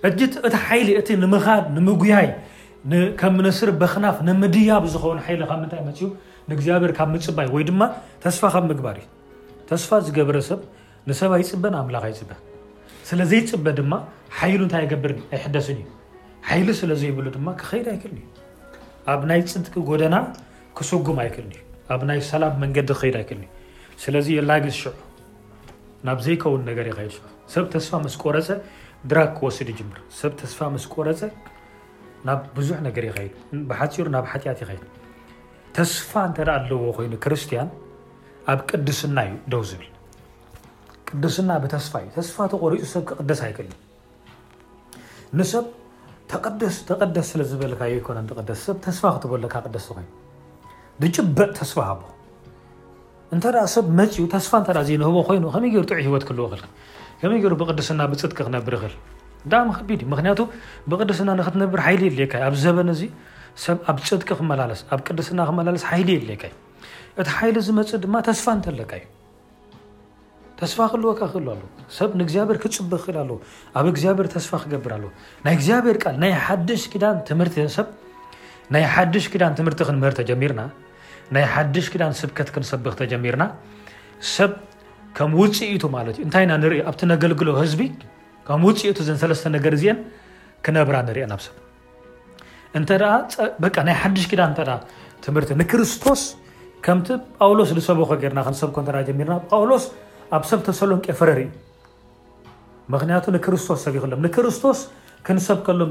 እጅ 0.07 0.19
እቲ 0.47 0.55
ሓይሊ 0.67 0.89
እቲ 1.01 1.09
ንምኻድ 1.23 1.65
ንምጉያይ 1.77 2.29
ከም 3.21 3.33
ምንስር 3.39 3.71
በኽናፍ 3.81 4.17
ንምድያብ 4.29 4.85
ዝኸን 4.95 5.21
ይሊ 5.31 5.43
ምንታይ 5.63 5.81
መፅዩ 5.89 6.09
ንእግዚኣብሔር 6.51 6.93
ካብ 6.99 7.09
ምፅባይ 7.15 7.49
ወይ 7.55 7.65
ድማ 7.71 7.81
ተስፋ 8.25 8.43
ካብ 8.55 8.65
ምግባር 8.71 8.97
እዩ 9.01 9.07
ተስፋ 9.71 9.91
ዝገበረሰብ 10.07 10.61
ንሰብ 11.09 11.31
ኣይፅበንኣምላኽ 11.39 12.05
ይፅበ 12.13 12.31
ስለዘይፅበ 13.09 13.67
ድማ 13.79 13.93
ሓይሉ 14.39 14.61
እንታይ 14.67 14.83
ይገብርን 14.87 15.21
ኣይሕደስን 15.37 15.79
እዩ 15.83 15.89
ሓይሊ 16.49 16.69
ስለዘይብሉ 16.83 17.27
ድማ 17.37 17.49
ክኸይድ 17.61 17.87
ኣይክልን 17.93 18.21
ዩ 18.23 18.27
ኣብ 19.13 19.23
ናይ 19.31 19.41
ፅንጥቂ 19.53 19.75
ጎደና 19.91 20.17
ክስጉም 20.79 21.19
ኣይክእን 21.25 21.51
ኣብ 21.95 22.01
ናይ 22.11 22.21
ሰላም 22.33 22.55
መንገዲ 22.63 22.89
ክኸድ 22.99 23.15
ኣይክእኒ 23.21 23.43
ዩ 23.49 23.56
ስለዚ 24.05 24.27
የላግዝ 24.39 24.77
ሽ 24.83 24.93
ናብ 26.07 26.19
ዘይከውን 26.25 26.63
ነገር 26.71 26.87
ይካድ 26.91 27.13
ሰብ 27.53 27.65
ተስፋ 27.75 27.93
ስ 28.15 28.19
ቆረፀ 28.23 28.49
ድራግ 29.11 29.31
ክወስድ 29.39 29.69
ጅምር 29.79 29.99
ሰብ 30.21 30.33
ተስፋ 30.41 30.59
ስ 30.85 30.89
ቆረፀ 30.95 31.21
ናብ 32.29 32.41
ብዙሕ 32.59 32.79
ነገር 32.89 33.05
ይድ 33.09 33.35
ብሓፂሩ 33.71 34.07
ናብ 34.17 34.25
ሓጢያት 34.33 34.61
ይ 34.77 34.81
ተስፋ 35.77 36.13
እተ 36.31 36.39
ኣለዎ 36.57 36.83
ኮይኑ 36.99 37.15
ክርስትያን 37.25 37.69
ኣብ 38.53 38.61
ቅድስና 38.71 39.19
እዩ 39.29 39.33
ደው 39.53 39.63
ዝብል 39.71 39.89
ቅድስና 41.09 41.51
ብተስፋ 41.65 41.93
እዩ 42.05 42.09
ተስፋ 42.19 42.37
ተቆርኡ 42.53 42.79
ሰብ 42.93 43.03
ክቅደስ 43.11 43.41
ኣይል 43.49 43.73
ንሰብ 45.39 45.67
ተስተደስ 46.61 47.27
ስለዝበለ 47.33 47.73
ስሰ 48.63 48.73
ተስፋ 48.87 49.03
ክትበለካ 49.17 49.55
ቅደስ 49.69 49.87
ኮይኑ 49.95 50.09
ንጭበጥ 51.03 51.51
ተስፋ 51.61 51.77
ኣ 51.93 51.95
ሰብፅ 53.75 54.35
ስ 54.43 54.55
ህይኑይ 55.57 55.71
ሂወት 56.09 56.25
ክመይ 56.31 57.41
ብቅስና 57.61 58.01
ብፅቂ 58.13 58.33
ክነብርእ 58.39 58.83
ሚ 59.67 59.69
ክቱ 59.77 60.41
ብቅድስና 60.91 61.29
ክነብር 61.49 61.79
የኣብዘ 61.87 62.65
ኣ 62.77 62.79
ፅ 62.93 62.95
የ 63.03 63.07
እቲ 67.23 67.31
ዝፅ 67.67 67.79
ስፋ 68.45 68.51
ተዩስክወክክክ 79.49 79.93
ምህ 79.93 79.93
ም 79.93 79.93
ተጀሚርና 80.19 80.61
ናይ 81.35 81.45
ሓሽ 81.53 81.87
ዳን 82.03 82.13
ስብት 82.21 82.49
ክሰብክ 82.55 82.95
ተጀሚርና 83.01 83.45
ሰብ 84.35 84.53
ከም 85.19 85.31
ፅኢቱ 85.59 85.83
ታ 86.35 86.37
ልግሎ 87.33 87.49
ፅ 87.75 87.77
ክነብራ 90.67 90.95
ሰብ 93.35 93.65
ክስቶስ 95.83 96.23
ጳሎ 97.39 97.59
ሰሰብሎ 97.71 98.03
ኣብ 100.37 100.43
ሰብ 100.51 100.61
ተሎቄ 100.69 101.05
ፈረ 101.21 101.31
ቱ 103.25 103.27
ስቶስ 103.65 103.79
ሰይሎ 103.87 104.05
ቶ 104.61 104.63
ክሰብሎም 105.27 105.91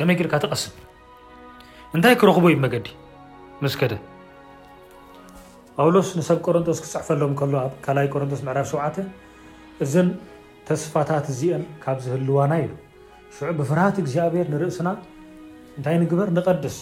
ዕ 0.05 0.21
እ 0.47 0.91
እንታይ 1.96 2.14
ክረክቦ 2.20 2.44
ዩ 2.52 2.55
መገዲ 2.64 2.87
መስከደ 3.64 3.94
ውሎስ 5.87 6.11
ንሰብ 6.18 6.38
ቆሮንጦስ 6.46 6.78
ክፅዕፈሎም 6.85 7.33
ኣብ 7.44 7.50
2ይ 7.90 8.09
ረንጦስ 8.22 8.40
ዕራ 8.52 8.59
7 8.70 9.00
እዘ 9.85 9.94
ተስፋታት 10.70 11.26
እዚአን 11.33 11.62
ካብ 11.83 11.98
ዝህልዋና 12.05 12.52
ኢዩ 12.62 12.70
ብፍራሃት 13.59 13.96
እግዚኣብሔር 14.05 14.46
ንርእስና 14.52 14.88
እንታይ 15.76 15.96
ንግበር 16.05 16.28
ንቐድስ 16.38 16.76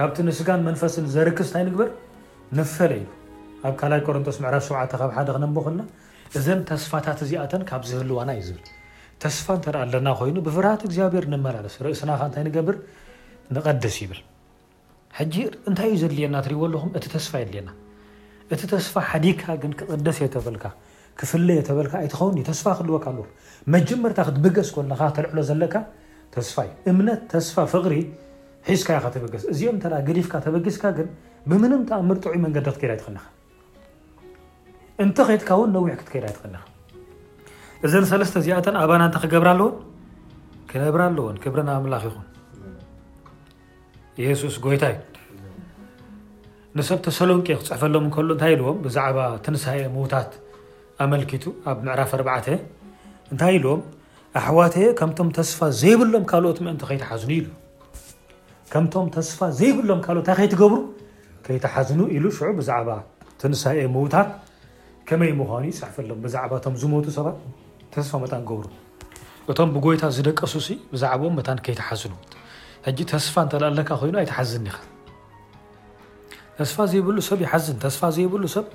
ካብቲ 0.00 0.16
ንስጋን 0.30 0.64
መንፈስን 0.70 1.04
ዘርክስ 1.14 1.48
እታይ 1.52 1.64
ንግበር 1.68 1.90
ንፈለ 2.60 2.92
ዩ 3.02 3.06
ኣብ 3.70 3.74
2ይ 3.86 4.02
ቆረንጦስ 4.08 4.36
ዕ 4.42 4.72
7 4.72 4.98
ካብ 5.14 5.22
ደ 5.30 5.30
ክነና 5.64 5.82
እ 6.36 6.46
ተስፋታት 6.72 7.20
ዚኣተን 7.32 7.64
ካብ 7.72 7.82
ዝህሉዋና 7.92 8.30
እዩ 8.42 8.48
ብል 8.56 8.64
ተስፋ 9.24 9.46
ተኣ 9.64 9.76
ኣለና 9.84 10.08
ኮይኑ 10.20 10.36
ብፍራሃት 10.48 10.82
ግዚኣብሔር 10.90 11.24
ንመላለስ 11.34 11.76
ርእስናይ 11.84 12.48
ገብር 12.58 12.78
ይዩ 13.54 15.46
ድና 15.64 15.78
ይዎ 16.52 16.64
ለኹ 16.72 16.82
ድና 17.54 17.70
ግካ 18.50 18.60
ደስ 20.04 20.16
ፍ 20.22 21.04
ብስ 21.18 21.32
እ 21.38 21.40
ኦ 22.18 22.20
ጊ 30.04 30.06
ብ 41.54 41.56
ዚ 42.12 42.14
የሱስ 44.22 44.56
ጎይታ 44.64 44.84
ዩ 44.90 44.96
ንሰብ 46.78 46.98
ተሰሎንቄ 47.06 47.46
ክፅሕፈሎም 47.60 48.04
ሎ 48.28 48.34
ታይ 48.42 48.52
ዎም 48.66 48.76
ዛ 48.94 48.98
ትንሳኤ 49.44 49.80
ምዉታት 49.94 50.30
ኣመኪቱ 51.04 51.44
ኣብ 51.70 51.78
ምዕራፍ 51.86 52.12
4 52.20 52.50
እታይ 53.32 53.56
ኢዎም 53.58 53.80
ኣሕዋ 54.40 54.58
ከምቶም 54.98 55.28
ተስፋ 55.38 55.58
ዘይብሎም 55.80 56.24
ካት 56.32 56.60
ን 56.66 56.76
ከይተሓዝ 56.90 57.24
ምም 57.30 59.08
ተስፋ 59.16 59.38
ዘይብሎም 59.60 60.00
ት 60.26 60.38
ይ 60.38 60.46
ይትገብሩ 60.46 60.78
ከይተሓዝኑ 61.48 62.00
ሉ 62.26 62.32
ዛ 62.68 62.78
ትንሳኤ 63.42 63.82
ምዉታት 63.96 64.30
ከመይ 65.08 65.32
ምኳኑ 65.40 65.64
ይፅሕፈሎም 65.72 66.20
ዛ 66.36 66.46
ም 66.76 66.76
ዝ 67.08 67.16
ሰባት 67.18 67.38
ተስፋ 67.96 68.12
ጣ 68.30 68.34
ገብሩ 68.52 68.64
እቶም 69.50 69.70
ብጎይታ 69.76 70.02
ዝደቀሱ 70.18 70.54
ዛም 71.02 71.28
ከይተሓዝኑ 71.66 72.12
ሕጂ 72.86 72.98
ተስፋ 73.12 73.34
እንተላአለካ 73.44 73.90
ኮይኑ 74.00 74.14
ኣይትሓዝን 74.22 74.64
ኢኸ 74.70 74.78
ተስፋ 76.58 76.76
ዘይብሉ 76.92 77.16
ሰብ 77.28 77.38
ይሓዝን 77.44 77.76
ተስፋ 77.84 78.02
ዘይብሉ 78.16 78.42
ሰብ 78.54 78.66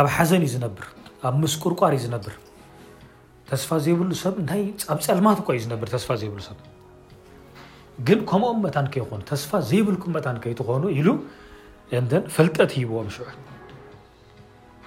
ኣብ 0.00 0.06
ሓዘን 0.16 0.42
እዩ 0.46 0.50
ዝነብር 0.52 0.84
ኣብ 1.28 1.34
ምስቁርቋር 1.42 1.92
እዩ 1.96 2.00
ዝነብር 2.04 2.34
ተስፋ 3.50 3.70
ዘይብሉ 3.84 4.10
ሰብ 4.22 4.34
ፀልማት 5.06 5.38
እዩዝስፋዘይብ 5.54 6.34
ሰብ 6.48 6.58
ግን 8.08 8.20
ከምኦም 8.30 8.58
መታን 8.66 8.86
ይኮኑ 9.00 9.20
ተስፋ 9.30 9.50
ዘይብልኩም 9.70 10.12
መታትኾኑ 10.16 10.84
ሉ 11.06 11.08
እንተን 11.98 12.22
ፍልጠት 12.34 12.70
ሂብዎም 12.78 13.08
ሽዑ 13.14 13.24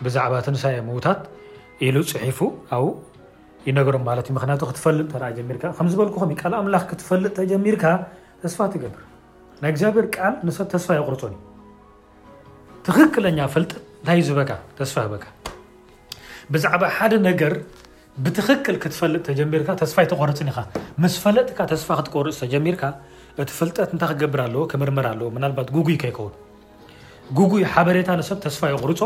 ብዛዕባ 0.05 0.33
ትንሳ 0.47 0.63
ምዉታት 0.89 1.19
ሉ 1.95 1.99
ፅሒፉ 2.13 2.39
ዩነገሮም 3.67 4.03
ት 4.27 4.31
ምክንቱ 4.37 4.61
ክትፈልጥ 4.69 5.09
ተ 5.15 5.27
ጀሚር 5.37 5.57
ከዝበልል 5.65 6.61
ምላ 6.67 6.75
ክትፈልጥ 6.91 7.31
ተጀሚርካ 7.39 7.83
ተስፋ 8.43 8.59
ትገብር 8.71 9.03
ናይ 9.61 9.69
እግዚኣብሔር 9.73 10.05
ል 10.47 10.49
ሰብ 10.55 10.65
ስፋ 10.85 10.89
ይርፆ 10.99 11.21
ለኛ 13.25 13.39
ፍዝ 13.53 14.29
ብዛባ 16.53 16.81
ደ 17.11 17.13
ነገ 17.27 17.41
ብ 18.23 18.25
ፈጥ 18.97 19.17
ተጀሚ 19.27 19.51
ተቆርፅ 20.11 20.39
ፈጥ 21.23 21.73
ስ 21.83 21.85
ክትቆርፅ 21.99 22.35
ተጀሚርካ 22.43 22.83
ቲ 23.49 23.51
ፍጠ 23.59 23.77
እታይ 23.95 24.11
ገብር 24.23 24.39
ኣ 24.45 24.47
ምር 24.81 24.89
ኣለ 25.13 25.21
ጉጉይ 25.75 25.95
ይከ 25.99 26.05
ጉይ 27.51 27.63
ሓታ 27.73 28.09
ሰብ 28.31 28.37
ስፋ 28.55 28.61
ይቁርፆ 28.75 29.01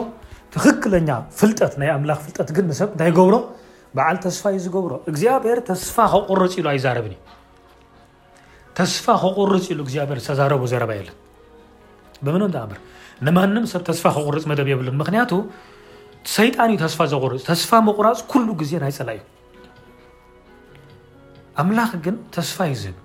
ትለኛ 0.55 1.09
ፍጠት 1.39 1.73
ናይ 1.83 1.91
ምላ 2.03 2.11
ፍጠግብታይ 2.25 3.11
ገብሮ 3.19 3.35
ስፋ 4.37 4.45
ዝገብሮ 4.67 4.93
ግዚኣብሔር 5.15 5.57
ስፋ 5.85 5.97
ቆርፅ 6.29 6.53
ይዛብ 6.77 7.05
ተስፋ 8.77 9.05
ክቁርፅ 9.21 9.63
ኢሉ 9.73 9.79
እግዚኣብሔር 9.85 10.19
ዝተዛረቡ 10.23 10.63
ዘረባ 10.71 10.91
የለን 10.97 11.15
ብምንም 12.25 12.51
በር 12.71 12.79
ንማንም 13.27 13.63
ሰብ 13.71 13.81
ተስፋ 13.89 14.03
ክቁርፅ 14.17 14.43
ደብ 14.59 14.67
የብሉን 14.71 14.97
ምክንያቱ 15.01 15.31
ሰይጣን 16.37 16.69
ዩ 16.73 16.77
ተስፋ 16.85 16.99
ዘቁርፅ 17.13 17.41
ተስፋ 17.49 17.71
ምቁራፅ 17.87 18.19
ሉ 18.47 18.49
ግዜ 18.61 18.71
ናይ 18.83 18.91
ፀላ 18.97 19.09
እዩ 19.17 19.21
ኣምላኽ 21.61 21.91
ግን 22.05 22.15
ተስፋ 22.35 22.57
ይ 22.71 22.75
ዝህብ 22.81 22.97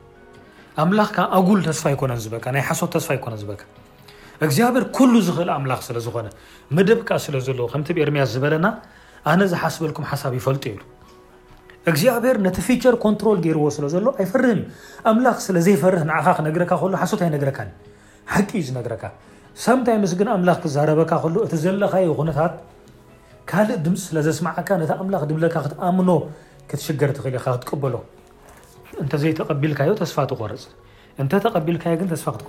ኣምላኽ 0.83 1.13
ኣጉል 1.39 1.61
ተስፋ 1.69 1.85
ይኮነ 1.95 2.13
ዝበካ 2.25 2.47
ናይ 2.57 2.63
ሓሶብ 2.69 2.89
ተስፋ 2.97 3.09
ይኮነ 3.19 3.35
ዝበካ 3.43 3.63
እግዚኣብሔር 4.47 4.85
ሉ 5.13 5.15
ዝክእል 5.29 5.51
ኣምላኽ 5.59 5.81
ስለዝኾነ 5.89 6.29
መደብ 6.77 7.01
ስለ 7.27 7.37
ዘለዎ 7.49 7.67
ከምቲ 7.73 7.89
ብኤርምያስ 7.99 8.31
ዝበለና 8.37 8.69
ኣነ 9.33 9.41
ዝሓስበልኩም 9.55 10.05
ሓሳብ 10.13 10.33
ይፈልጡ 10.41 10.65
ሉ 10.79 10.83
እግዚኣብሔር 11.91 12.37
ቲ 12.57 12.75
ገርዎ 13.45 13.65
ስለሎ 13.77 14.07
ኣይፈር 14.23 14.45
ስፈህ 15.47 15.83
ሓ 18.33 18.35
ይዩ 18.45 18.77
ካ 19.03 19.05
ክረበካ 20.21 21.15
ዘለካ 21.65 21.93
ነት 22.29 22.37
ካእ 23.53 23.71
ምፂ 23.95 24.05
ስለስካ 24.05 24.69
ድካ 24.83 25.59
ምኖ 25.99 26.11
ሽር 26.85 27.11
እል 27.31 27.37
ካ 27.47 27.49
ቀበሎ 27.71 27.95
ይቢልካዮ 29.25 29.91
ስ 30.13 30.15
ርፅ 30.29 30.39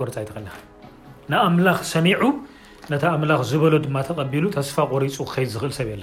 ክርፅ 0.00 0.16
ም 1.56 1.58
ሰሚ 1.92 2.06
ዝሎ 3.52 3.62
ቢ 4.32 4.34
ስፋ 4.70 4.76
ቆሪፁ 4.92 5.16
ል 5.66 5.72
ሰብ 5.80 5.90
ን 6.00 6.02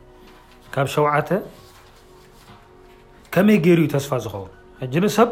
ካብ 0.75 0.87
ሸዓተ 0.93 1.29
ከመይ 3.33 3.57
ገይሩ 3.65 3.79
ስፋ 4.05 4.13
ዝኸውን 4.23 5.07
ሰብ 5.17 5.29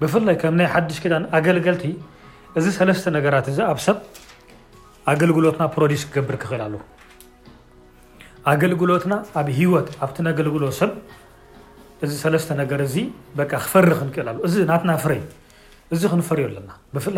ብፍላይ 0.00 0.36
ም 0.58 0.60
ይ 0.64 0.68
ሓሽ 0.72 0.98
ዳ 1.12 1.16
ኣገልልቲ 1.38 1.82
እዚ 2.58 2.66
ሰለስተ 2.78 3.06
ነገራት 3.16 3.46
እ 3.52 3.54
ኣብ 3.70 3.78
ሰብ 3.86 3.96
ኣገልግሎትና 5.12 5.62
ሮ 5.92 5.98
ክገብር 6.12 6.36
ክኽእል 6.42 6.62
ሉ 6.72 6.76
ኣገልግሎትና 8.52 9.14
ኣብ 9.40 9.48
ወት 9.74 9.88
ኣቲ 10.06 10.16
ገልግሎ 10.38 10.62
ሰብ 10.80 10.90
ዚ 12.18 12.34
ለ 12.34 12.44
ነገር 12.62 12.80
ክፈሪ 13.52 13.88
ክክእል 14.00 14.28
ዚ 14.52 14.64
ናትና 14.72 14.90
ፍረይ 15.04 15.22
እዚ 15.94 16.02
ክንፈርዩ 16.12 16.44
ኣለና 16.48 16.70
ብፍይ 16.94 17.14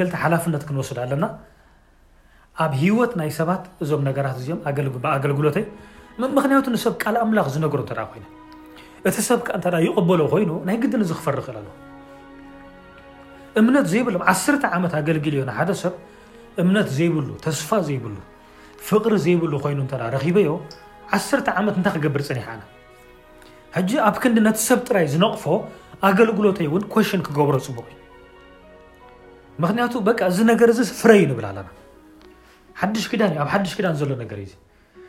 ገልቲ 0.00 0.12
ሓላፍነት 0.22 0.62
ክንወስድ 0.68 0.98
ኣለና 1.04 1.24
ኣብ 2.64 2.72
ሂወት 2.82 3.12
ናይ 3.20 3.30
ሰባት 3.40 3.64
እዞም 3.84 4.02
ነገራት 4.08 4.36
እ 4.42 4.46
ገልግሎይ 5.24 5.64
ምክቱ 6.22 6.76
ሰብ 6.84 6.94
ካል 7.02 7.16
ምላ 7.30 7.40
ዝነገሮ 7.54 7.80
ይ 8.18 8.22
እቲ 9.08 9.16
ሰብ 9.28 9.40
ይቀበሎ 9.86 10.20
ኮይኑ 10.32 10.50
ናይ 10.68 10.76
ግድን 10.82 11.02
ዚ 11.10 11.12
ክፈርክ 11.18 11.46
ል 11.54 11.56
ኣለ 11.60 11.68
እምነት 13.60 13.86
ዘይብሎም 13.92 14.22
ዓ 14.32 14.34
ዓመት 14.78 14.92
ኣገልግልዮ 15.00 15.42
ሓደ 15.58 15.70
ሰብ 15.82 15.94
እምነት 16.62 16.88
ዘይብሉ 16.96 17.28
ተስፋ 17.44 17.68
ዘይብሉ 17.88 18.14
ፍቅሪ 18.88 19.12
ዘይብሉ 19.26 19.52
ኮይኑበዮ 19.64 20.50
1 21.20 21.52
ዓመት 21.58 21.76
ታይ 21.86 21.94
ክገብር 21.96 22.22
ፅኒ 22.28 22.40
ኣብ 24.08 24.16
ክንዲ 24.22 24.38
ነቲ 24.48 24.58
ሰብ 24.68 24.78
ጥራይ 24.88 25.06
ዝነቕፎ 25.14 25.44
ኣገልግሎተ 26.08 26.58
እን 26.78 26.84
ኮን 26.92 27.20
ክገብሮ 27.26 27.54
ፅቡቅ 27.66 27.86
ዩ 27.92 27.96
ምክንያቱ 29.62 29.94
እዚ 30.30 30.38
ነገር 30.52 30.70
ዚ 30.78 30.80
ፍረይ 31.00 31.22
ብላ 31.38 31.46
ኣለና 31.52 31.68
ሓሽ 32.80 33.04
ክዳንእዩ 33.12 33.38
ኣብ 33.44 33.48
ሓድሽ 33.54 33.72
ክዳን 33.78 33.94
ዘሎ 34.00 34.10
ገር 34.32 34.40
እዩ 34.46 34.52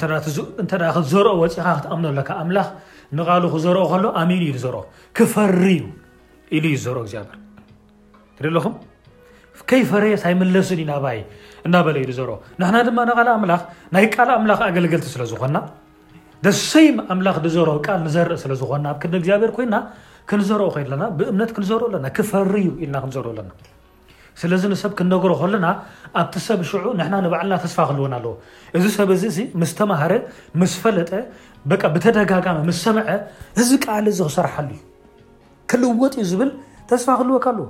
ተ 0.00 0.72
ዘርኦ 1.12 1.32
ወፅኢካ 1.42 1.68
ክትኣምኖ 1.78 2.06
ለካ 2.18 2.30
ኣምላ 2.42 2.58
ንቃሉ 3.18 3.42
ክዘርኦ 3.54 3.82
ከሎ 3.92 4.04
ኣሚኑ 4.20 4.42
ዩ 4.50 4.54
ዘርኦ 4.64 4.80
ክፈርዩ 5.18 5.80
ኢሉ 6.56 6.64
ዩ 6.74 6.78
ዘርኦ 6.84 7.00
ግዚኣብር 7.06 7.38
ድኹም 8.56 8.74
ከይ 9.70 9.82
ፈረየ 9.90 10.14
ሳይ 10.22 10.32
መለሱን 10.40 10.80
ናይ 10.90 11.18
እናበለ 11.66 11.96
ዩዘርኦ 12.10 12.36
ንና 12.60 12.74
ድማ 12.86 12.98
ንል 13.08 13.52
ናይ 13.94 14.04
ቃል 14.14 14.30
ምላኽ 14.44 14.60
ኣገልገልቲ 14.68 15.06
ስለዝኮና 15.14 15.56
ደሰይ 16.46 16.88
ኣምላኽ 17.14 17.36
ዘር 17.56 17.68
ቃል 17.86 18.00
ንዘርኢ 18.06 18.38
ስለዝኾና 18.44 18.84
ኣ 18.92 18.94
ግዚኣብሔር 19.14 19.52
ኮይና 19.58 19.76
ክንዘርኦ 20.30 20.66
ኸና 20.76 21.02
ብእምነት 21.18 21.50
ክዘርኦ 21.58 21.88
ና 22.06 22.10
ክፈርዩ 22.18 22.66
ኢልና 22.82 22.96
ክንዘርኦ 23.04 23.30
ለና 23.38 23.50
ስለዚ 24.40 24.62
ንሰብ 24.72 24.92
ክነገሮ 24.98 25.32
ከለና 25.40 25.66
ኣብቲ 26.20 26.34
ሰብ 26.46 26.60
ሽዑ 26.70 26.86
ንና 26.98 27.12
ንባዕልና 27.24 27.54
ተስፋ 27.64 27.78
ክልወን 27.88 28.12
ኣለዎ 28.18 28.32
እዚ 28.76 28.84
ሰብ 28.96 29.08
እዚ 29.16 29.38
ምስተማሃረ 29.62 30.12
ምስ 30.60 30.72
ፈለጠ 30.82 31.10
ብተደጋጋሚ 31.94 32.58
ምስሰምዐ 32.68 33.08
እዚ 33.62 33.70
ቃል 33.84 34.06
ዚ 34.16 34.20
ክሰርሓሉ 34.30 34.70
ዩ 34.78 34.80
ክልወጥ 35.70 36.14
ዩ 36.20 36.24
ዝብል 36.30 36.50
ተስፋ 36.90 37.08
ክልወካ 37.20 37.46
ኣለዎ 37.54 37.66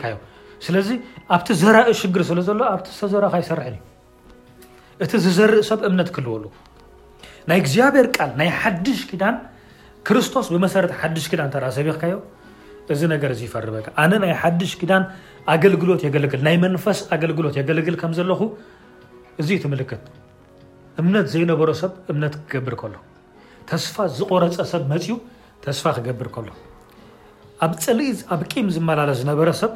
ሽ 3.34 3.44
ሰር 3.50 3.68
እቲ 5.04 5.12
ዝርእ 5.36 5.62
ሰብ 5.70 5.80
እ 5.88 6.04
ክልሉ 6.16 6.28
ይ 7.56 7.60
ግሔር 7.66 8.06
ናይ 8.40 8.50
ሓሽ 8.60 9.02
ዳን 9.22 9.36
ክስቶስ 10.08 10.48
ሰ 10.74 10.82
ሰቢዮ 11.78 11.94
ፈበ 13.54 13.82
ዳን 14.92 15.04
ገሎት 15.82 16.06
ግ 16.34 16.40
ና 16.46 16.70
ፈስ 16.86 17.00
ሎ 17.32 17.34
ግ 17.40 17.42
ለ 19.80 19.86
ት 19.92 20.00
እነት 21.06 21.26
ዘይበሮ 21.34 21.70
ሰብ 21.84 21.92
እ 22.14 22.32
ገር 22.66 22.72
ሎ 22.94 22.96
ተስፋ 23.70 23.96
ዝቆረፀ 24.18 24.58
ሰብ 24.72 24.84
መፅ 24.92 25.06
ተስፋ 25.66 25.86
ክገብር 25.98 26.28
ሎ 26.48 26.50
ኣብ 27.66 27.72
ፅሊኢ 27.86 28.12
ኣብ 28.34 28.42
ም 28.66 28.68
ዝመላለስ 28.76 29.18
ዝነበረሰብ 29.22 29.72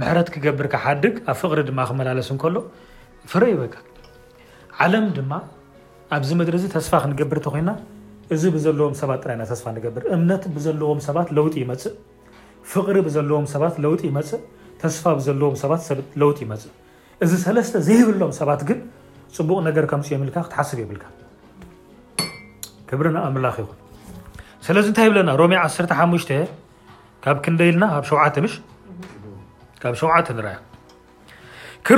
ምረት 0.00 0.28
ክገብርካ 0.34 0.74
ሓድግ 0.84 1.14
ኣብ 1.30 1.36
ፍሪ 1.40 1.60
ድማ 1.68 1.80
መላለሱ 2.00 2.30
ሎ 2.54 2.58
ፍረይ 3.32 3.52
ይወ 3.54 3.62
ዓለም 4.84 5.06
ድማ 5.16 5.32
ኣብዚ 6.16 6.30
ምድሪ 6.40 6.56
ዚ 6.62 6.66
ተስፋ 6.76 6.92
ክንገብር 7.04 7.38
እተኮይንና 7.40 7.72
እዚ 8.34 8.42
ብዘለዎም 8.54 8.94
ሰባት 9.00 9.20
ጥራና 9.24 9.42
ስፋ 9.60 9.66
ገብር 9.84 10.04
እምነት 10.16 10.44
ብዘለዎም 10.56 11.00
ሰባት 11.08 11.28
ለው 11.36 11.46
ይመፅእ 11.62 11.94
ፍሪ 12.72 12.96
ብዘለዎም 13.08 13.46
ሰባት 13.54 13.76
ለው 13.84 13.94
ይመፅእ 14.08 14.42
ተስፋ 14.82 15.04
ብለዎም 15.18 15.56
ሰባለው 15.62 16.30
ይመፅ 16.44 16.62
እዚ 17.24 17.32
ለተ 17.56 17.76
ዘይብሎም 17.88 18.32
ሰባት 18.40 18.60
ግን 18.70 18.78
ፅቡቕ 19.36 19.58
ነገር 19.68 19.84
ከምፅ 19.92 20.08
የልካ 20.12 20.36
ክትሓስብ 20.46 20.78
ይብልካ 20.84 21.04
1 22.94 23.10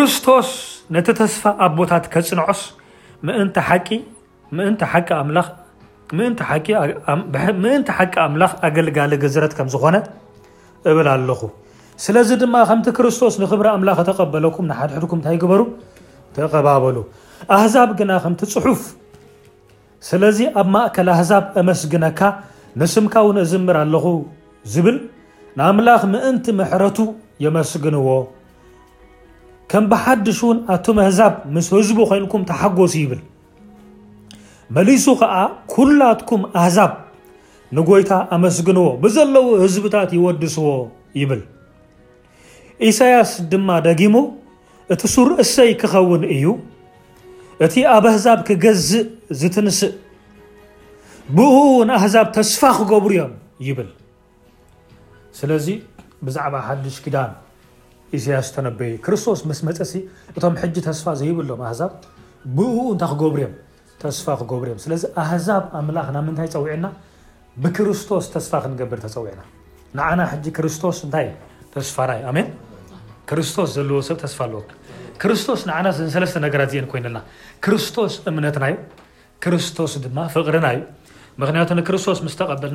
ል 0.01 0.03
ቶ 1.19 1.21
ስፋ 1.33 1.45
ቦታ 1.79 1.93
ፅን 2.13 3.47
ቂ 3.55 3.57
لጋ 9.13 9.25
ዝ 12.05 12.07
ዝ 12.27 12.29
ተ 17.93 17.95
ሉ 18.69 18.71
ስለዚ 20.09 20.39
ኣብ 20.61 20.69
ማእከል 20.75 21.09
ኣህዛብ 21.15 21.45
አመስግነካ 21.61 22.21
ንስምካ 22.81 23.15
ውን 23.27 23.37
እዝምር 23.43 23.77
ኣለኹ 23.83 24.07
ዝብል 24.73 24.97
ንኣምላኽ 25.59 26.03
ምእንቲ 26.13 26.47
ምሕረቱ 26.61 26.99
የመስግንዎ 27.45 28.09
ከም 29.73 29.85
ብሓድሽ 29.93 30.41
እውን 30.45 30.59
ኣቶም 30.75 30.97
ኣህዛብ 31.05 31.35
ምስ 31.55 31.69
ህዝቡ 31.77 31.99
ኮይንኩም 32.11 32.43
ተሓጎሱ 32.51 32.95
ይብል 33.03 33.21
መሊሱ 34.77 35.05
ከዓ 35.21 35.35
ኩላትኩም 35.75 36.43
ኣህዛብ 36.63 36.93
ንጎይታ 37.77 38.13
ኣመስግንዎ 38.37 38.87
ብዘለዉ 39.03 39.49
ህዝብታት 39.65 40.11
ይወድስዎ 40.19 40.67
ይብል 41.21 41.43
ኢሳያስ 42.89 43.31
ድማ 43.53 43.69
ደጊሙ 43.87 44.17
እቲ 44.93 45.03
ሱር 45.15 45.29
እሰይ 45.43 45.71
ክኸውን 45.81 46.23
እዩ 46.37 46.45
እቲ 47.65 47.75
ኣብ 47.95 48.05
ኣህዛብ 48.11 48.39
ክገዝእ 48.49 49.05
ዝትንስእ 49.41 49.93
ብእኡን 51.37 51.89
ኣዛብ 52.03 52.27
ተስፋ 52.37 52.61
ክገብሩ 52.79 53.13
እዮም 53.13 53.33
ይብል 53.67 53.91
ስለዚ 55.39 55.67
ብዛዕባ 56.27 56.55
ሓዱሽ 56.67 56.97
ክዳን 57.05 57.33
እስያስ 58.17 58.49
ተነበ 58.55 58.81
ክርስቶስ 59.05 59.41
ምስ 59.49 59.61
መፀሲ 59.69 59.93
እቶም 60.37 60.55
ሕጂ 60.61 60.75
ተስፋ 60.89 61.07
ዘይብሎም 61.21 61.61
ኣዛብ 61.69 61.93
ብኡ 62.57 62.77
እንታይ 62.95 63.11
ክገብሩ 63.13 63.37
ዮም 63.45 63.55
ተስፋ 64.03 64.27
ክገብሩ 64.41 64.67
እዮም 64.71 64.81
ስለዚ 64.85 65.03
ኣህዛብ 65.23 65.65
ኣምላኽ 65.79 66.07
ና 66.15 66.17
ምንታይ 66.27 66.49
ፀውዕና 66.55 66.87
ብክርስቶስ 67.63 68.25
ተስፋ 68.35 68.53
ክንገብር 68.65 68.99
ተፀውዕና 69.05 69.41
ንዓና 69.97 70.21
ጂ 70.43 70.47
ክርስቶስ 70.57 70.99
እንታይ 71.07 71.27
ተስፋና 71.75 72.11
ኣሜ 72.31 72.39
ክርስቶስ 73.31 73.69
ዘለዎ 73.77 73.99
ሰብ 74.09 74.17
ተስፋ 74.25 74.39
ኣለዎ 74.49 74.61
ቶ 75.31 75.55
ይና 75.65 75.91
ቶስ 76.19 76.33
እና 76.39 76.47
ቶስ 79.77 80.03
ፍና 80.51 80.67
ዩ 81.59 82.09
ስ 82.19 82.23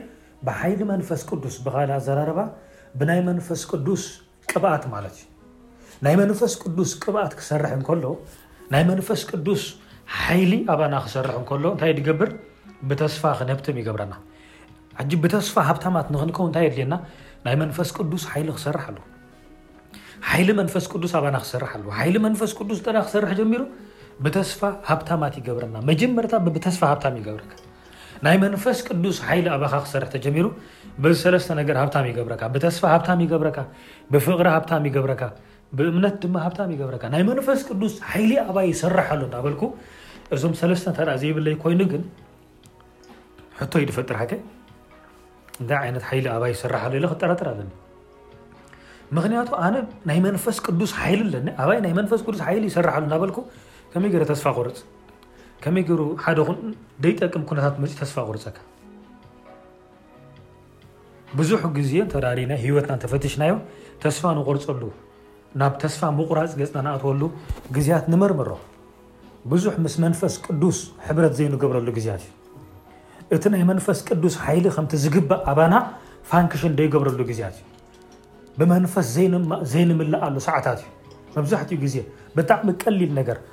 ፈ 26.79 26.79
ስ 26.79 27.69
ናይ 28.25 28.37
መንፈስ 28.43 28.77
ቅዱስ 28.87 29.17
ይሊ 29.29 29.45
ኣባካ 29.55 29.75
ክሰር 29.83 30.03
ተጀሚሩ 30.13 30.45
ለ 31.03 31.05
ነ 31.57 31.61
ሃብ 31.79 32.55
ይ 32.57 32.71
ስፋ 32.77 32.83
ይካ 33.23 33.59
ብፍሪ 34.13 34.47
ሃ 34.55 34.57
ይካ 35.13 35.29
ይ 37.21 37.23
መፈስ 37.29 37.61
ስ 37.93 37.97
ይ 38.23 38.25
ይሰ 38.71 38.83
እዞም 40.35 40.53
ተ 40.97 41.01
ዘብይ 41.21 41.55
ኮይኑ 41.63 41.79
ግን 41.93 42.03
ይድፈጥር 43.83 44.17
ታይ 44.29 45.89
ይይሰ 46.53 46.61
ክጠራር 47.13 47.49
ለ 47.59 49.33
ክቱ 49.49 49.61
ናይ 50.09 50.19
መፈስ 50.27 50.59
ቅስ 50.67 50.93
ይ 51.09 51.17
መፈስ 51.99 52.21
ስ 52.41 52.43
ይ 52.57 52.61
መይ 54.05 54.21
ስፋ 54.43 54.47
ቁርፅ 54.59 54.79
ከመይ 55.63 55.83
ሩ 55.99 56.01
ሓደ 56.25 56.37
ን 56.57 56.69
ደይጠቅም 57.03 57.43
ኩነታት 57.49 57.75
መፅ 57.81 57.91
ተስፋ 58.01 58.15
ቁርፀካ 58.29 58.57
ብዙሕ 61.39 61.61
ግዜ 61.77 61.91
ተዳሪና 62.13 62.53
ሂወትና 62.63 62.93
ተፈሽናዮ 63.03 63.53
ተስፋ 64.03 64.23
ንቁርፀሉ 64.37 64.83
ናብ 65.61 65.73
ተስፋ 65.83 66.01
ምቁራፅ 66.17 66.51
ገፅና 66.59 66.77
ንእተወሉ 66.87 67.21
ግዜያት 67.75 68.05
ንመርምሮ 68.11 68.49
ብዙሕ 69.51 69.73
ምስ 69.83 69.95
መንፈስ 70.05 70.33
ቅዱስ 70.45 70.77
ሕብረት 71.07 71.33
ዘይንገብረሉ 71.39 71.87
ግዜያት 71.97 72.23
ዩ 72.29 72.31
እቲ 73.37 73.45
ናይ 73.53 73.63
መንፈስ 73.71 73.99
ቅዱስ 74.09 74.33
ሓይሊ 74.45 74.65
ከም 74.75 74.85
ዝግባእ 75.03 75.41
ኣባና 75.51 75.73
ፋንክሽን 76.31 76.73
ደይገብረሉ 76.79 77.19
ግዜያት 77.31 77.55
እዩ 77.61 77.65
ብመንፈስ 78.59 79.05
ዘይንምላእሉ 79.73 80.35
ሰዓታት 80.47 80.79
እዩ 80.83 80.89
መብዛሕትኡ 81.37 81.83
ዜ 81.93 81.97
ብጣዕሚ 82.37 82.67
ቀሊል 82.81 83.11
ነገር 83.21 83.37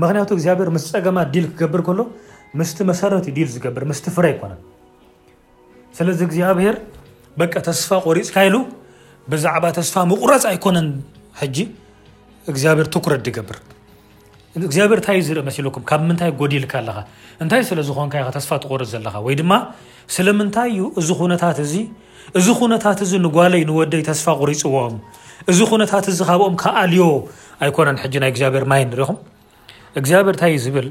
ክቱ 0.00 0.30
ግኣብር 0.40 0.68
ምስ 0.74 0.84
ፀማ 0.94 1.18
ዲል 1.34 1.46
ክገብር 1.58 1.82
መሰረል 2.90 3.20
ፍ 4.40 4.42
ነ 4.50 4.54
ስለዚ 5.96 6.20
ግኣብሔር 6.32 6.76
በቂ 7.40 7.52
ተስፋ 7.68 7.88
ቆሪፅካ 8.06 8.36
ብዛባ 9.32 9.64
ተስፋ 9.78 9.94
ምቁረፅ 10.10 10.44
ኣይነን 10.52 10.86
ግኣብር 12.58 12.86
ኩረዲገብር 13.04 13.50
ታኢዲልዝርፅይማ 15.06 16.02
ስለምታይ 20.14 20.72
ዚ 21.08 21.10
ነታት 21.32 21.58
እዚ 22.38 22.48
ነታት 22.72 23.00
ጓይ 23.36 23.62
ደይ 23.92 24.02
ስፋ 24.20 24.26
ቆሪፅዎም 24.40 24.96
እዚ 25.52 25.58
ነታት 25.82 26.06
ካብኦም 26.30 26.56
ኣልዮ 26.82 27.04
ነግ 28.16 29.00
ኹ 29.10 29.12
እግዚኣብሔር 30.00 30.34
እንታይ 30.36 30.54
ዝብል 30.64 30.86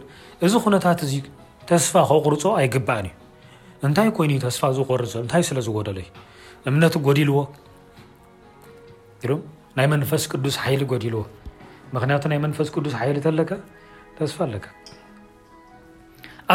እዚ 0.45 0.53
ኩነታት 0.63 0.99
እዚ 1.05 1.13
ተስፋ 1.69 1.93
ከቕርፆ 2.09 2.43
ኣይግባአን 2.59 3.05
እዩ 3.09 3.13
እንታይ 3.87 4.07
ይኑ 4.25 4.33
ስፋ 4.57 4.63
ዝቆር 4.77 5.01
እንታይ 5.23 5.43
ስለዝደለዩ 5.49 6.07
እምነ 6.69 6.83
ጎዲልዎ 7.07 7.37
ናይ 9.77 9.87
መንፈስ 9.93 10.23
ቅዱስ 10.31 10.55
ሓይሊ 10.63 10.81
ዲልዎ 11.05 11.21
ምክቱ 11.95 12.23
ናይ 12.33 12.39
መፈስ 12.45 12.69
ቅስ 12.73 12.95
ለ 13.39 13.43
ስፋ 14.31 14.39
ኣለ 14.47 14.55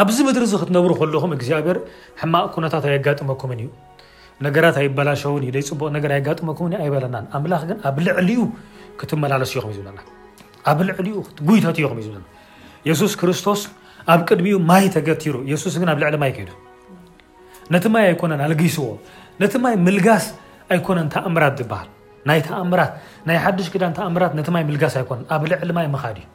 ኣብዚ 0.01 0.17
ምድሪ 0.27 0.43
እዚ 0.47 0.53
ክትነብሩ 0.61 0.91
ከለኹም 0.99 1.31
እግዚኣብር 1.35 1.77
ሕማቅ 2.21 2.51
ነታት 2.65 2.83
ኣጋጥመኩም 2.95 3.51
እዩ 3.55 3.67
ነገራት 4.45 4.75
ኣይበላሸውን 4.81 5.43
ዘይፅቡቕ 5.55 5.91
ጋመኩም 6.39 6.73
ኣይበለና 6.83 7.15
ኣላ 7.39 7.53
ግ 7.69 7.79
ኣብ 7.89 7.97
ልዕሊኡ 8.05 8.41
ክትመላለ 9.01 9.41
እኹም 9.61 9.71
ዝለናኣብ 9.77 10.77
ልዕሊ 10.89 11.07
ጉይተት 11.47 11.77
ኹ 11.83 11.83
ዩ 11.97 12.01
ዝለና 12.07 12.25
የሱስ 12.89 13.13
ክርስቶስ 13.21 13.61
ኣብ 14.13 14.19
ቅድሚኡ 14.29 14.55
ማይ 14.69 14.85
ተገሩ 14.95 15.35
የሱስ 15.51 15.75
ግን 15.81 15.89
ኣብ 15.93 15.97
ልዕሊ 16.01 16.15
ማይ 16.23 16.31
ከይዱ 16.37 16.51
ነቲ 17.73 17.85
ማይ 17.95 18.03
ኣይኮነን 18.09 18.41
ኣስዎ 18.47 18.85
ነቲ 19.41 19.53
ማይ 19.65 19.73
ምልጋስ 19.87 20.25
ኣይኮነን 20.73 21.07
ተኣምራት 21.15 21.55
ዝሃል 21.61 21.87
ይ 22.37 22.63
ምትይ 22.71 23.39
ሓሽ 23.57 23.67
ክዳን 23.73 23.91
ኣምት 24.07 24.47
ይ 24.75 24.77
ጋ 24.83 24.85
ኣይነ 25.01 25.23
ኣብ 25.35 25.43
ልዕሊ 25.51 25.71
ማይ 25.77 25.87
ምድ 25.93 26.05
እዩ 26.13 26.25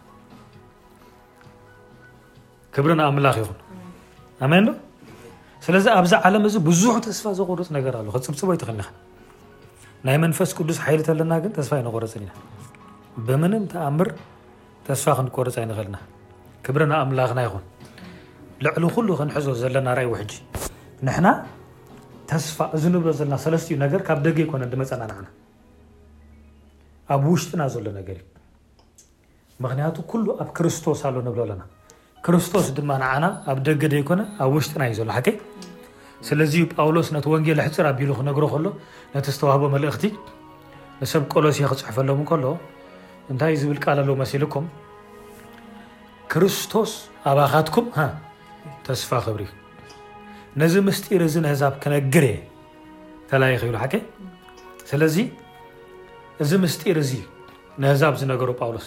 ክብሪን 2.74 3.00
ኣምላኽ 3.10 3.36
ይኹን 3.42 3.58
ኣመይዶ 4.44 4.68
ስለዚ 5.64 5.86
ኣብዚ 5.98 6.12
ዓለም 6.26 6.44
እዚ 6.48 6.54
ብዙሕ 6.68 6.94
ተስፋ 7.06 7.24
ዘغርፅ 7.40 7.68
ነገር 7.76 7.94
ኣ 7.98 8.00
ክፅብፅበ 8.14 8.50
ይትክልኒ 8.56 8.82
ናይ 10.06 10.16
መንፈስ 10.22 10.50
ቅዱስ 10.58 10.78
ሓይልለና 10.84 11.32
ግን 11.42 11.52
ተስፋ 11.58 11.72
ይንቆርፅን 11.80 12.22
ኢና 12.26 12.32
ብምንም 13.26 13.64
ተኣምር 13.72 14.08
ተስፋ 14.88 15.06
ክንቆርፅ 15.18 15.56
ኣይንክእልና 15.62 15.96
ክብረን 16.66 16.92
ኣምላክና 17.02 17.40
ይኹን 17.46 17.62
ልዕሊ 18.64 18.84
ኩሉ 18.96 19.06
ክንሕዞ 19.20 19.46
ዘለና 19.62 19.88
ይ 20.04 20.08
ውሕጂ 20.12 20.32
ንና 21.06 21.26
ተስፋ 22.30 22.58
እዝንብሎ 22.76 23.08
ዘለና 23.20 23.36
ሰለስዩ 23.44 23.72
ነገር 23.84 24.00
ካብ 24.08 24.18
ደገ 24.26 24.38
ይኮነ 24.44 24.62
መፀና 24.82 25.02
ና 25.10 25.26
ኣብ 27.14 27.22
ውሽጥና 27.32 27.62
ዘሎ 27.74 27.86
ነገር 28.00 28.18
እዩ 28.22 28.28
ምክንያቱ 29.64 29.96
ኩሉ 30.12 30.26
ኣብ 30.42 30.48
ክርስቶስ 30.58 31.00
ኣ 31.08 31.10
ንብሎ 31.26 31.40
ኣለና 31.46 31.62
ክርስቶስ 32.26 32.66
ድማ 32.76 32.90
ዓና 33.14 33.24
ኣብ 33.52 33.58
ደገ 33.68 33.82
ደይኮነ 33.94 34.20
ኣብ 34.44 34.52
ውሽጥና 34.58 34.82
እዩ 34.90 34.96
ዘሎ 35.00 35.12
ከይ 35.26 35.36
ስለዚ 36.28 36.54
ጳውሎስ 36.76 37.08
ነቲ 37.14 37.26
ወንጌል 37.34 37.60
ሕፅር 37.66 37.86
ኣቢሉ 37.92 38.10
ክነሮ 38.20 38.42
ከሎ 38.54 38.66
ነቲ 39.14 39.26
ዝተዋህቦ 39.36 39.62
መልእኽቲ 39.74 40.04
ንሰብ 41.02 41.22
ቆሎሲ 41.32 41.58
ክፅሕፈለም 41.70 42.20
ከ 42.30 42.32
እንታይእዩ 43.32 43.60
ዝብል 43.62 43.78
ቃል 43.84 43.98
ለዎ 44.06 44.14
መሲልኩም 44.20 44.64
ክርስቶስ 46.32 46.92
ኣባካትኩም 47.30 47.86
ተስፋ 48.86 49.10
ብሪ 49.34 49.42
ዩ 49.48 49.50
ነዚ 50.62 50.74
ስጢር 50.98 51.22
ህዛብ 51.52 51.74
ክነግር 51.82 52.24
ተይ 53.30 53.56
ስለዚ 54.90 55.16
እዚ 56.42 56.50
ስጢር 56.74 56.98
እ 57.02 57.06
ህዛብ 57.92 58.14
ዝነገሩ 58.22 58.50
ጳውሎስ 58.60 58.86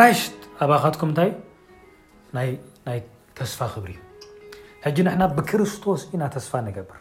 ራስ 0.00 0.22
ኣባካትኩም 0.64 1.10
ታይ 1.18 1.30
ናይ 2.88 3.00
ተስፋ 3.40 3.60
ብሪ 3.84 3.92
ዩ 4.98 5.08
ና 5.22 5.32
ብክርስቶስ 5.38 6.02
ኢና 6.14 6.22
ተስፋ 6.36 6.52
ንገብር 6.68 7.00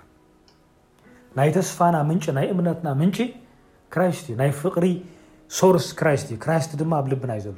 ናይ 1.39 1.49
ተስፋና 1.59 1.95
ን 2.15 2.19
ናይ 2.39 2.47
እምነትና 2.53 2.87
ምን 3.01 3.11
ዩ 3.27 4.29
ናይ 4.43 4.51
ፍቕሪ 4.63 4.85
ሶር 5.59 5.75
ራስዩ 6.09 6.75
ድማ 6.83 6.91
ኣብ 7.01 7.07
ልብና 7.13 7.31
ዩ 7.39 7.41
ዘሎ 7.47 7.57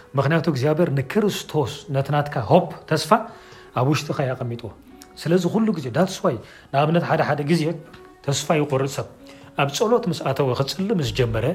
ምክንያቱ 0.19 0.45
ግዚኣብሔር 0.55 0.89
ክርስቶስ 1.11 1.73
ነቲናት 1.95 2.27
ሆ 2.51 2.55
ተስፋ 2.89 3.11
ኣብ 3.79 3.87
ውሽጢከ 3.91 4.19
ያቐሚጥዎ 4.31 4.69
ስለዚ 5.21 5.43
ሉ 5.65 5.69
ዜ 5.85 5.87
ስ 6.15 6.19
ንኣብነት 6.73 7.03
ደ 7.29 7.33
ደ 7.39 7.43
ጊዜ 7.51 7.63
ተስፋ 8.25 8.47
ይقርፅ 8.61 8.91
ሰብ 8.97 9.07
ኣብ 9.63 9.69
ፀሎት 9.79 10.05
ስኣተወ 10.19 10.49
ክፅሊ 10.59 10.89
ስጀመረ 11.09 11.45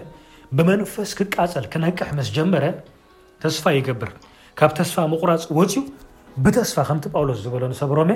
ብመንፈስ 0.56 1.10
ክቃፀል 1.18 1.64
ክነቅሕ 1.72 2.08
ስጀመረ 2.28 2.64
ተስፋ 3.44 3.64
ይገብር 3.78 4.10
ካብ 4.58 4.70
ተስፋ 4.80 4.96
ምቁራፅ 5.12 5.44
ወፅዩ 5.58 5.82
ብተስፋ 6.44 6.76
ከምቲ 6.88 7.06
ጳውሎስ 7.14 7.38
ዝበለ 7.44 7.62
ሰብ 7.82 7.90
ሮሜ 7.98 8.10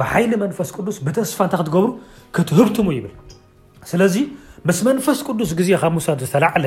ብሓይሊ 0.00 0.32
መንፈስ 0.44 0.68
ቅዱስ 0.76 0.96
ብተስፋ 1.06 1.38
እታ 1.48 1.54
ክትገብሩ 1.60 1.88
ክትህብትሙ 2.36 2.86
ይብል 2.96 3.14
ስለዚ 3.90 4.14
ምስ 4.68 4.78
መንፈስ 4.88 5.18
ቅዱስ 5.28 5.50
ዜ 5.68 5.78
ካብ 5.82 5.94
ሳ 6.06 6.16
ዝተለ 6.22 6.64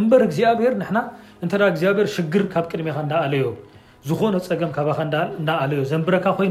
እበር 0.00 0.20
እግዚኣብሔር 0.28 0.72
እ 1.42 1.46
ግኣብር 1.84 2.06
ሽግ 2.14 2.32
ካብ 2.54 2.64
ቅድሚ 2.72 2.88
ለዮ 3.32 3.46
ዝኾነ 4.08 4.34
ፀገም 4.48 4.70
ዮ 5.78 5.82
ዘንብረካ 5.92 6.26
ኮይ 6.38 6.48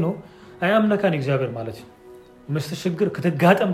ይኣምካ 0.70 1.02
ግኣብር 1.22 1.50
ማ 1.58 2.58
ክትጋጠም 3.16 3.70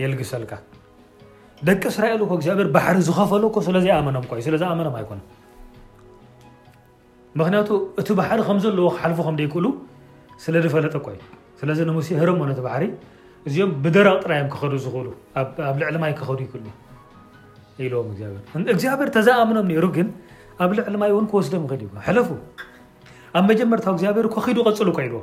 እልሉ 0.00 0.16
ግሰልካ 0.20 0.52
ደቂ 1.68 1.82
ስራኤ 1.96 2.12
ባሪ 2.76 2.94
ዝፈለ 3.08 3.44
ስዘይኣመኖምስዝኣመ 3.66 4.80
ይ 7.34 7.44
ክያቱ 7.48 7.68
እቲ 8.00 8.08
ባሪ 8.20 8.38
ከምዘለዎ 8.46 8.86
ሓልፉ 9.00 9.18
ይክእሉ 9.44 9.66
ስለፈለጠዩ 10.44 11.16
ስዚ 11.60 11.80
ኖ 12.38 12.48
ባሪ 12.68 12.84
እዚኦም 13.48 13.70
ብደረቕ 13.84 14.16
ጥራ 14.24 14.32
ክኸ 14.52 14.62
ዝኽእሉ 14.82 15.08
ኣብ 15.40 15.78
ዕ 15.84 16.10
ይ 16.12 16.46
ክ 16.52 16.56
ይ 17.84 17.88
ዎም 18.00 18.08
ግዚኣብሔር 18.76 19.08
ተዘኣምኖም 19.16 19.68
ሩ 19.84 19.86
ግ 19.96 19.98
ኣብ 20.64 20.70
ልዕይ 20.78 21.12
ክስዶም 21.30 21.64
ለፉ 22.16 22.28
ኣብ 23.38 23.48
ጀመዊ 23.60 23.80
ግኣብር 24.02 24.28
ፅሉ 24.36 24.88
ዎ 25.16 25.22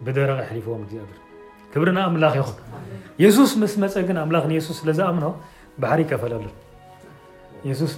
ብደ 0.06 0.18
ፍዎ 0.66 0.74
ብላ 2.14 2.26
ይ 3.24 3.28
ሱስ 3.38 3.52
ስ 3.92 3.96
ግ 4.08 4.10
ዝኣ 4.96 5.18
ባ 5.80 5.84
ፈሉ 6.22 6.34
ሱስ 7.80 7.94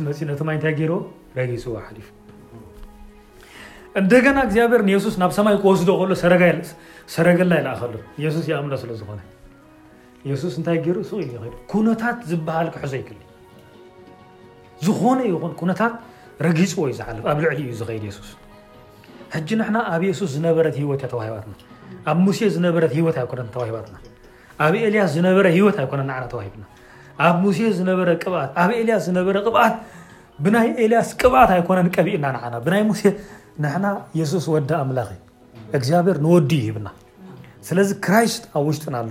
ተይ 0.49 0.59
ታይ 0.65 0.75
ፅዎ 1.65 1.79
ፉ 2.01 2.09
እና 4.01 4.11
ግኣብሱስ 4.53 5.17
ናብ 5.23 5.33
ይ 5.53 5.55
ወስ 5.71 5.81
ሰረገይእኸሉ 6.23 7.95
ዝ 8.37 8.39
ዩነታት 8.51 8.93
ዝሃ 12.31 12.55
ክዞይ 12.77 13.03
ዝነ 14.87 15.19
ይን 15.33 15.71
ታት 15.81 15.93
ረጊፅዎ 16.47 16.85
ዩ 16.93 16.95
ዝ 17.01 17.03
ኣብ 17.33 17.37
ልሊዩ 17.45 18.13
ሱ 18.17 18.19
ኣብ 22.13 22.21
ሴ 22.39 22.41
ብ 22.77 22.79
ኤስ 24.89 25.13
ኤያስ 25.13 25.69
ቅት 31.19 31.35
ነ 31.77 31.79
ቀቢእና 31.97 32.25
ንና 33.61 33.87
የሱስ 34.19 34.45
ወዲ 34.53 34.71
ኣላኽ 34.83 35.09
እግዚኣብሔር 35.77 36.17
ንወዲ 36.25 36.51
ሂብና 36.67 36.89
ስለዚ 37.69 37.89
ክራስት 38.07 38.43
ኣብ 38.59 38.65
ውሽጥና 38.69 38.95
ኣሎ 39.03 39.11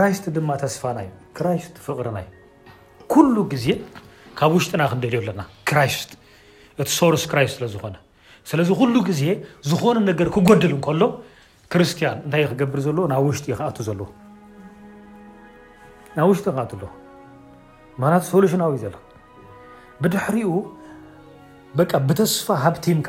ራስት 0.00 0.24
ድማ 0.36 0.48
ተስፋናዩ 0.62 1.08
ፍቕርናዩ 1.86 2.26
ሉ 3.34 3.36
ግዜ 3.52 3.66
ካብ 4.38 4.52
ውሽጥና 4.58 4.82
ክንደልዩ 4.92 5.18
ኣለና 5.22 5.42
ራ 5.76 5.82
እቲ 6.82 6.88
ሰርስ 6.98 7.24
ስለዝኾነ 7.56 7.94
ስለዚ 8.50 8.70
ሉ 8.94 9.04
ዜ 9.20 9.22
ዝኾነ 9.70 9.96
ነገ 10.08 10.20
ክጎድል 10.36 10.72
እከሎ 10.78 11.02
ክርስቲያን 11.74 12.18
እታይ 12.26 12.42
ክገብር 12.50 12.80
ዘለዎ 12.86 13.04
ናብ 13.12 13.24
ውሽጢ 13.28 13.46
ኣ 13.68 13.70
ለዎ 16.18 16.28
ሽ 16.38 18.24
ሶሉሽናዊ 18.32 18.74
ዘ 18.84 18.88
ብድሪኡ 20.02 20.48
ብተስፋ 22.08 22.46
ሃብቲምካ 22.64 23.08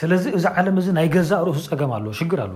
ስለዚ 0.00 0.24
እዚ 0.38 0.44
ለም 0.66 0.76
ዚ 0.84 0.88
ናይ 0.98 1.06
ገዛ 1.14 1.30
ርእሱ 1.46 1.64
ፀገም 1.72 1.90
ኣለ 1.96 2.06
ሽ 2.18 2.26
ኣለ 2.42 2.52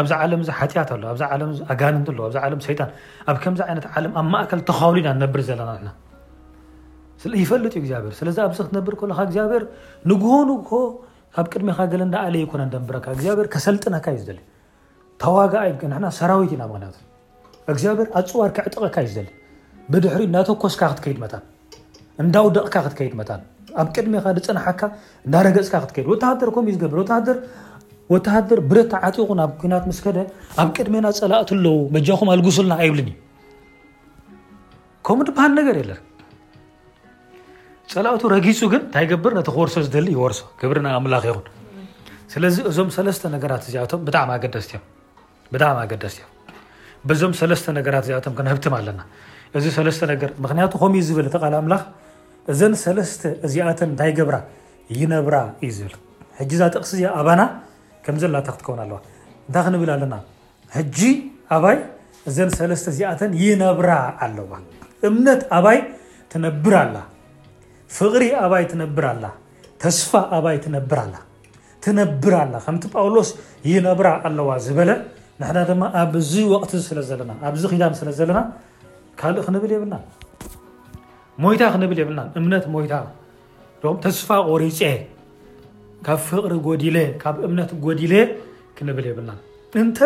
ኣብዚ 0.00 0.12
ለ 0.30 0.38
ጢት 0.48 0.52
ኣ 0.94 1.68
ኣጋ 1.72 3.44
ጣ 3.58 3.66
ኣብ 3.96 4.14
ነ 4.14 4.22
ኣብ 4.42 4.54
እ 4.60 4.64
ተኻሉ 4.70 4.94
ና 5.06 5.12
ነብር 5.22 5.40
ዘና 5.48 5.92
ይፈጥ 7.42 7.72
ዩ 7.76 7.84
ኣዚ 8.30 8.46
ክነር 9.02 9.28
ግ 10.20 10.22
ንሆ 10.22 10.36
ን 10.48 10.52
ኣብ 11.40 11.46
ቅድሚኻ 11.52 11.78
ኮነ 12.52 12.62
ንግ 12.72 13.56
ሰጥናካ 13.66 14.06
ዩ 14.26 14.38
ተዋጋ 15.24 15.54
ሰራዊት 16.20 16.54
ና 16.62 16.66
ግዚኣ 17.76 17.92
ኣፅዋር 18.18 18.50
ክዕጥቀካ 18.56 18.96
ዩ 19.08 19.16
ብድሪ 19.92 20.18
ዳተኮስካ 20.34 20.82
ክትከይድ 20.90 21.18
መታ 21.22 21.34
እዳውደቕካ 22.22 22.74
ክትከይድ 22.84 23.12
ታ 23.28 23.32
ኣብ 23.80 23.88
ቀድሚካ 23.96 24.24
ፅናሓካ 24.46 24.82
እዳረገፅካ 25.26 25.74
ክትከድ 25.82 26.04
ሃደ 26.12 26.52
ከ 26.56 26.58
ዝርሃደር 28.14 28.58
ብረቲ 28.70 28.92
ዓጢቁ 29.08 29.26
ናብ 29.40 29.50
ኩናት 29.60 29.84
ስከደ 29.98 30.18
ኣብ 30.62 30.68
ቀድሜና 30.76 31.06
ፀላእት 31.18 31.50
ኣለው 31.56 31.76
መጃኹም 31.94 32.28
ኣልጉስልና 32.32 32.74
ይብልን 32.86 33.08
ከምኡ 35.06 35.24
ድበሃ 35.28 35.44
ነገር 35.60 35.76
የለን 35.80 36.00
ፀላእቱ 37.92 38.22
ረጊፁ 38.34 38.60
ግን 38.72 38.82
እንታይ 38.86 39.06
ገብር 39.12 39.32
ነቲ 39.38 39.48
ክወርሶ 39.54 39.76
ዝደ 39.86 39.96
ይወርሶ 40.16 40.40
ግብርና 40.60 40.88
ኣምላክ 40.98 41.24
ይኹን 41.30 41.46
ስለዚ 42.34 42.56
እዞም 42.70 42.90
ሰለተ 42.96 43.30
ነገራት 43.36 43.62
እዚኣቶም 43.68 44.02
ብጣሚ 44.08 44.28
ኣገደስቲዮም 44.36 46.30
ዞም 47.22 47.32
ሰለስተ 47.40 47.66
ነገራት 47.80 48.04
ዚኣቶም 48.10 48.34
ክንህብት 48.40 48.66
ኣለና 48.80 49.00
እዚ 49.58 49.64
ለ 49.86 49.90
ነገር 50.14 50.30
ክቱ 50.66 50.74
ከ 50.82 50.84
ዝብል 51.08 51.26
ተ 51.32 51.36
ምላ 51.66 51.74
እዘን 52.50 52.74
ሰለስተ 52.84 53.22
ዚኣተን 53.52 53.88
እንታይ 53.92 54.10
ገብራ 54.18 54.36
ይነብራ 55.00 55.36
እዩ 55.66 55.70
ዝብል 55.78 55.94
ሕጂ 56.38 56.50
ዛ 56.60 56.66
ጥቕሲ 56.74 56.92
ኣባና 57.20 57.42
ከም 58.04 58.16
ዘላታ 58.22 58.48
ክትከውን 58.54 58.80
ኣለዋ 58.84 58.96
እንታይ 59.46 59.62
ክንብል 59.66 59.90
ኣለና 59.94 60.14
ሕጂ 60.76 60.98
ኣባይ 61.56 61.76
እዘን 62.30 62.50
ሰለስተ 62.58 62.86
እዚኣተን 62.94 63.32
ይነብራ 63.44 63.90
ኣለዋ 64.26 64.50
እምነት 65.08 65.42
ኣባይ 65.58 65.78
ትነብር 66.34 66.74
ኣላ 66.82 66.96
ፍቕሪ 67.98 68.24
ኣባይ 68.46 68.64
ትነብር 68.72 69.06
ኣላ 69.12 69.24
ተስፋ 69.84 70.12
ኣባይ 70.38 70.58
ነር 70.76 70.84
ትነብር 71.84 72.32
ኣላ 72.42 72.54
ከምቲ 72.66 72.84
ጳውሎስ 72.96 73.30
ይነብራ 73.70 74.08
ኣለዋ 74.28 74.50
ዝበለ 74.66 74.90
ንና 75.42 75.56
ድማ 75.70 75.82
ኣብዙ 76.02 76.32
ወቅት 76.54 76.72
ስለ 76.88 76.98
ዘለና 77.10 77.32
ኣብዚ 77.48 77.62
ኺዳን 77.72 77.94
ስለ 78.00 78.08
ዘለና 78.18 78.40
ካልእ 79.20 79.42
ክንብል 79.46 79.70
የብልና 79.74 79.94
ሞታ 81.42 81.62
ክንብል 81.74 82.10
ና 82.18 82.22
እምት 82.40 82.64
ሞታ 82.74 82.94
ተስፋ 84.04 84.28
ቆሪፀ 84.50 84.80
ካብ 86.06 86.18
ፍቅሪ 86.28 86.52
ዲ 86.82 86.96
ካብ 87.22 87.36
እምነ 87.46 87.60
ዲ 88.00 88.12
ክንብል 88.76 89.06
የና 89.10 89.30
እንተ 89.82 89.98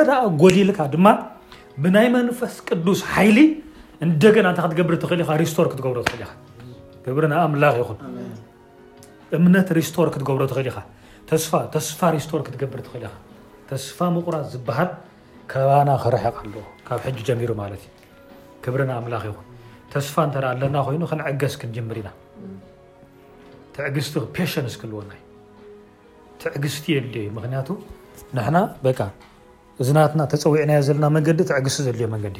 ጎዲልካ 0.43 0.79
ድማ 0.95 1.07
ብናይ 1.83 2.07
መንፈስ 2.17 2.55
ቅዱስ 2.69 3.01
ይሊ 3.27 3.39
እደና 4.07 4.49
እ 7.07 7.41
ኣምላ 7.47 7.65
ይን 7.81 7.99
እምነ 9.37 9.55
ክልስፋ 9.69 10.43
እ 11.31 13.11
ተስፋ 13.71 13.99
ምቁራ 14.17 14.37
ዝበሃል 14.51 14.91
ከባና 15.53 15.89
ክርሐቕ 16.03 16.37
ኣዎ 16.45 16.61
ካብ 16.87 17.05
ጀሚሩ 17.29 17.51
ብ 17.59 17.63
ላ 19.15 19.19
ይ 19.29 19.33
ተስፋ 19.93 20.15
እተ 20.29 20.37
ኣለና 20.51 20.77
ኮይኑ 20.87 21.03
ክንዕገስ 21.11 21.55
ክንጅር 21.61 21.97
ኢና 22.03 22.09
ትዕግቲ 23.75 24.15
ክልወና 24.83 25.13
ትዕግቲ 26.43 26.75
የዩ 26.95 27.31
ክቱ 27.37 27.79
እዝናት 29.83 30.13
ተፀዊዕና 30.33 30.73
ዘለና 30.89 31.07
መንዲ 31.15 31.39
ትዕግቲ 31.51 31.75
ዘድል 31.87 32.03
መንዲ 32.15 32.39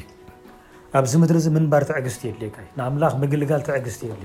ኣብዚ 0.97 1.13
ምሪ 1.21 1.37
ዚ 1.45 1.47
ምንባር 1.57 1.83
ትዕግቲ 1.89 2.21
የድ 2.29 2.41
ምላ 2.93 3.03
ምግልጋል 3.23 3.61
ትዕግቲ 3.67 4.01
የ 4.11 4.15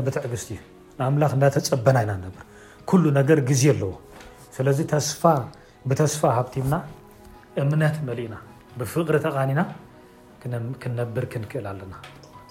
ل 0.00 0.02
ብትዕግቲ 0.06 0.36
እዩ 0.56 0.60
ኣምላ 1.06 1.24
እዳተፀበና 1.38 1.96
ኢና 2.04 2.12
ل 3.38 3.40
ግዜ 3.50 3.62
ኣለዎ 3.74 3.92
ስለዚ 4.56 4.78
ብተስፋ 5.88 6.22
ሃብቲምና 6.36 6.74
እምነት 7.62 7.96
መሊእና 8.06 8.34
ብፍቅሪ 8.78 9.16
ተቃኒና 9.26 9.60
ክነብር 10.82 11.24
ክክእል 11.32 11.66
ኣለና 11.72 11.94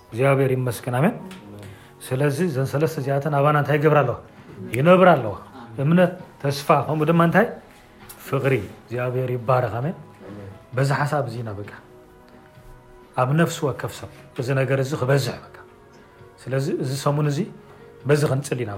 እግዚኣብሔር 0.09 0.51
ይመስግናመ 0.57 1.05
ስለዚ 2.07 2.37
ዘ 2.55 2.59
ለተ 2.83 2.99
ዚተ 3.05 3.25
ኣባና 3.39 3.57
ታይ 3.67 3.77
ግብር 3.83 3.97
ኣለዋ 4.01 4.17
ይነብር 4.77 5.07
ኣለዋ 5.15 5.35
እምነት 5.83 6.11
ተስፋ 6.41 6.67
ከምኡ 6.87 7.05
ድማ 7.09 7.21
ንታይ 7.29 7.45
ፍሪ 8.25 8.53
እግኣብሔር 8.89 9.29
ይባረኻ 9.35 9.73
መ 9.85 9.89
ዝ 10.89 10.89
ሓሳብ 10.99 11.25
ዚና 11.35 11.49
ቃ 11.69 11.73
ኣብ 13.21 13.29
ነፍ 13.39 13.51
ወከፍ 13.67 13.93
እዚ 14.41 14.47
ነ 14.57 14.65
በዝ 14.71 14.91
ስ 16.41 16.45
እዚ 16.83 16.91
ሙን 17.17 17.27
እ 17.31 17.35
ዚ 17.37 17.39
ክንፅሊ 18.33 18.59
ና 18.67 18.71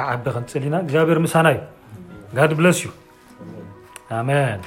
ኣ 0.00 0.04
ዓቢ 0.10 0.24
ክንፅሊ 0.34 0.64
ና 0.72 0.78
ግር 0.90 1.18
ሳና 1.34 1.46
እዩ 1.54 1.58
ጋብለስ 2.36 2.78
ዩ 2.84 2.88
آمن 4.18 4.60